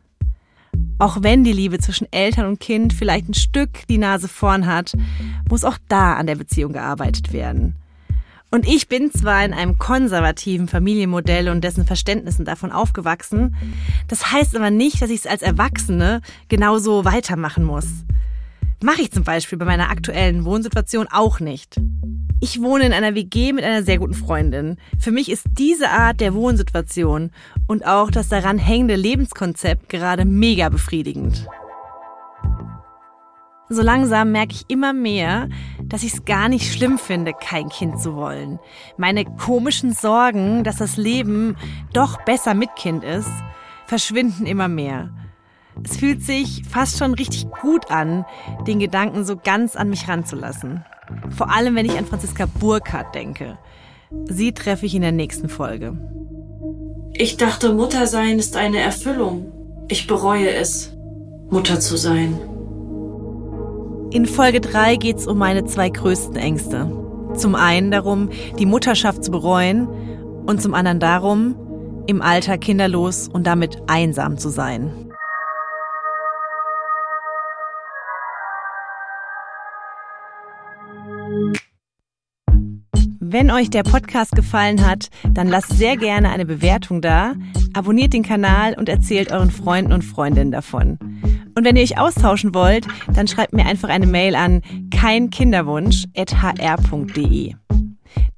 Auch 0.98 1.18
wenn 1.22 1.44
die 1.44 1.52
Liebe 1.52 1.78
zwischen 1.78 2.10
Eltern 2.12 2.46
und 2.46 2.60
Kind 2.60 2.92
vielleicht 2.92 3.28
ein 3.28 3.34
Stück 3.34 3.86
die 3.88 3.98
Nase 3.98 4.28
vorn 4.28 4.66
hat, 4.66 4.94
muss 5.48 5.64
auch 5.64 5.78
da 5.88 6.14
an 6.14 6.26
der 6.26 6.36
Beziehung 6.36 6.72
gearbeitet 6.72 7.32
werden. 7.32 7.76
Und 8.50 8.66
ich 8.66 8.88
bin 8.88 9.10
zwar 9.10 9.44
in 9.44 9.52
einem 9.52 9.76
konservativen 9.76 10.68
Familienmodell 10.68 11.48
und 11.48 11.64
dessen 11.64 11.84
Verständnissen 11.84 12.44
davon 12.44 12.72
aufgewachsen, 12.72 13.56
das 14.08 14.32
heißt 14.32 14.54
aber 14.56 14.70
nicht, 14.70 15.02
dass 15.02 15.10
ich 15.10 15.20
es 15.20 15.26
als 15.26 15.42
Erwachsene 15.42 16.22
genauso 16.48 17.04
weitermachen 17.04 17.64
muss. 17.64 17.86
Mache 18.82 19.02
ich 19.02 19.10
zum 19.10 19.24
Beispiel 19.24 19.56
bei 19.56 19.64
meiner 19.64 19.90
aktuellen 19.90 20.44
Wohnsituation 20.44 21.08
auch 21.10 21.40
nicht. 21.40 21.80
Ich 22.40 22.60
wohne 22.60 22.84
in 22.84 22.92
einer 22.92 23.14
WG 23.14 23.54
mit 23.54 23.64
einer 23.64 23.82
sehr 23.82 23.98
guten 23.98 24.12
Freundin. 24.12 24.76
Für 24.98 25.10
mich 25.10 25.30
ist 25.30 25.46
diese 25.58 25.88
Art 25.88 26.20
der 26.20 26.34
Wohnsituation 26.34 27.30
und 27.66 27.86
auch 27.86 28.10
das 28.10 28.28
daran 28.28 28.58
hängende 28.58 28.96
Lebenskonzept 28.96 29.88
gerade 29.88 30.26
mega 30.26 30.68
befriedigend. 30.68 31.46
So 33.70 33.82
langsam 33.82 34.30
merke 34.30 34.52
ich 34.52 34.64
immer 34.68 34.92
mehr, 34.92 35.48
dass 35.82 36.02
ich 36.02 36.12
es 36.12 36.24
gar 36.26 36.48
nicht 36.50 36.70
schlimm 36.70 36.98
finde, 36.98 37.32
kein 37.32 37.70
Kind 37.70 37.98
zu 38.00 38.14
wollen. 38.14 38.60
Meine 38.98 39.24
komischen 39.24 39.92
Sorgen, 39.92 40.62
dass 40.62 40.76
das 40.76 40.98
Leben 40.98 41.56
doch 41.94 42.22
besser 42.24 42.52
mit 42.52 42.68
Kind 42.76 43.02
ist, 43.02 43.30
verschwinden 43.86 44.44
immer 44.44 44.68
mehr. 44.68 45.10
Es 45.84 45.96
fühlt 45.96 46.22
sich 46.22 46.62
fast 46.68 46.98
schon 46.98 47.14
richtig 47.14 47.46
gut 47.62 47.90
an, 47.90 48.24
den 48.66 48.78
Gedanken 48.78 49.24
so 49.24 49.36
ganz 49.36 49.76
an 49.76 49.90
mich 49.90 50.08
ranzulassen. 50.08 50.84
Vor 51.30 51.50
allem, 51.50 51.74
wenn 51.74 51.86
ich 51.86 51.96
an 51.98 52.06
Franziska 52.06 52.46
Burkhardt 52.46 53.14
denke. 53.14 53.58
Sie 54.24 54.52
treffe 54.52 54.86
ich 54.86 54.94
in 54.94 55.02
der 55.02 55.12
nächsten 55.12 55.48
Folge. 55.48 55.96
Ich 57.12 57.36
dachte, 57.36 57.72
Muttersein 57.72 58.38
ist 58.38 58.56
eine 58.56 58.78
Erfüllung. 58.78 59.52
Ich 59.88 60.06
bereue 60.06 60.50
es, 60.50 60.92
Mutter 61.50 61.80
zu 61.80 61.96
sein. 61.96 62.38
In 64.10 64.26
Folge 64.26 64.60
3 64.60 64.96
geht 64.96 65.16
es 65.16 65.26
um 65.26 65.38
meine 65.38 65.64
zwei 65.64 65.88
größten 65.88 66.36
Ängste. 66.36 66.90
Zum 67.34 67.54
einen 67.54 67.90
darum, 67.90 68.30
die 68.58 68.66
Mutterschaft 68.66 69.24
zu 69.24 69.30
bereuen 69.30 69.88
und 70.46 70.62
zum 70.62 70.74
anderen 70.74 71.00
darum, 71.00 71.56
im 72.06 72.22
Alter 72.22 72.56
kinderlos 72.56 73.28
und 73.28 73.46
damit 73.46 73.82
einsam 73.88 74.38
zu 74.38 74.48
sein. 74.48 75.05
Wenn 83.38 83.50
euch 83.50 83.68
der 83.68 83.82
Podcast 83.82 84.32
gefallen 84.32 84.82
hat, 84.82 85.10
dann 85.30 85.46
lasst 85.46 85.76
sehr 85.76 85.98
gerne 85.98 86.30
eine 86.30 86.46
Bewertung 86.46 87.02
da, 87.02 87.34
abonniert 87.74 88.14
den 88.14 88.22
Kanal 88.22 88.72
und 88.72 88.88
erzählt 88.88 89.30
euren 89.30 89.50
Freunden 89.50 89.92
und 89.92 90.00
Freundinnen 90.00 90.52
davon. 90.52 90.98
Und 91.54 91.62
wenn 91.62 91.76
ihr 91.76 91.82
euch 91.82 91.98
austauschen 91.98 92.54
wollt, 92.54 92.86
dann 93.12 93.28
schreibt 93.28 93.52
mir 93.52 93.66
einfach 93.66 93.90
eine 93.90 94.06
Mail 94.06 94.36
an 94.36 94.62
keinkinderwunsch.hr.de. 94.90 97.54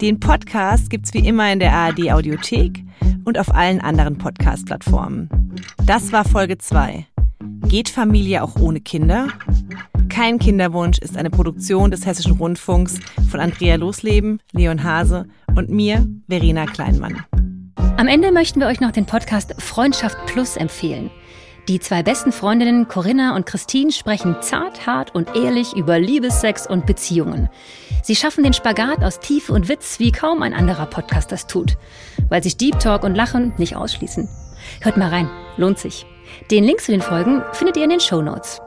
Den 0.00 0.18
Podcast 0.18 0.90
gibt's 0.90 1.14
wie 1.14 1.24
immer 1.24 1.52
in 1.52 1.60
der 1.60 1.74
ARD 1.74 2.10
Audiothek 2.10 2.82
und 3.24 3.38
auf 3.38 3.54
allen 3.54 3.80
anderen 3.80 4.18
Podcast-Plattformen. 4.18 5.54
Das 5.86 6.10
war 6.10 6.24
Folge 6.24 6.58
2. 6.58 7.06
Geht 7.68 7.88
Familie 7.88 8.42
auch 8.42 8.56
ohne 8.56 8.80
Kinder? 8.80 9.28
Kein 10.18 10.40
Kinderwunsch 10.40 10.98
ist 10.98 11.16
eine 11.16 11.30
Produktion 11.30 11.92
des 11.92 12.04
Hessischen 12.04 12.38
Rundfunks 12.38 12.98
von 13.30 13.38
Andrea 13.38 13.76
Losleben, 13.76 14.40
Leon 14.50 14.82
Hase 14.82 15.28
und 15.54 15.70
mir, 15.70 16.08
Verena 16.28 16.66
Kleinmann. 16.66 17.24
Am 17.96 18.08
Ende 18.08 18.32
möchten 18.32 18.58
wir 18.58 18.66
euch 18.66 18.80
noch 18.80 18.90
den 18.90 19.06
Podcast 19.06 19.54
Freundschaft 19.62 20.16
Plus 20.26 20.56
empfehlen. 20.56 21.12
Die 21.68 21.78
zwei 21.78 22.02
besten 22.02 22.32
Freundinnen 22.32 22.88
Corinna 22.88 23.36
und 23.36 23.46
Christine 23.46 23.92
sprechen 23.92 24.34
zart, 24.40 24.88
hart 24.88 25.14
und 25.14 25.36
ehrlich 25.36 25.76
über 25.76 26.00
Liebessex 26.00 26.66
und 26.66 26.84
Beziehungen. 26.84 27.48
Sie 28.02 28.16
schaffen 28.16 28.42
den 28.42 28.54
Spagat 28.54 29.04
aus 29.04 29.20
Tiefe 29.20 29.52
und 29.52 29.68
Witz, 29.68 30.00
wie 30.00 30.10
kaum 30.10 30.42
ein 30.42 30.52
anderer 30.52 30.86
Podcast 30.86 31.30
das 31.30 31.46
tut, 31.46 31.76
weil 32.28 32.42
sich 32.42 32.56
Deep 32.56 32.80
Talk 32.80 33.04
und 33.04 33.14
Lachen 33.14 33.52
nicht 33.56 33.76
ausschließen. 33.76 34.28
Hört 34.80 34.96
mal 34.96 35.10
rein, 35.10 35.30
lohnt 35.56 35.78
sich. 35.78 36.06
Den 36.50 36.64
Link 36.64 36.80
zu 36.80 36.90
den 36.90 37.02
Folgen 37.02 37.40
findet 37.52 37.76
ihr 37.76 37.84
in 37.84 37.90
den 37.90 38.00
Show 38.00 38.20
Notes. 38.20 38.60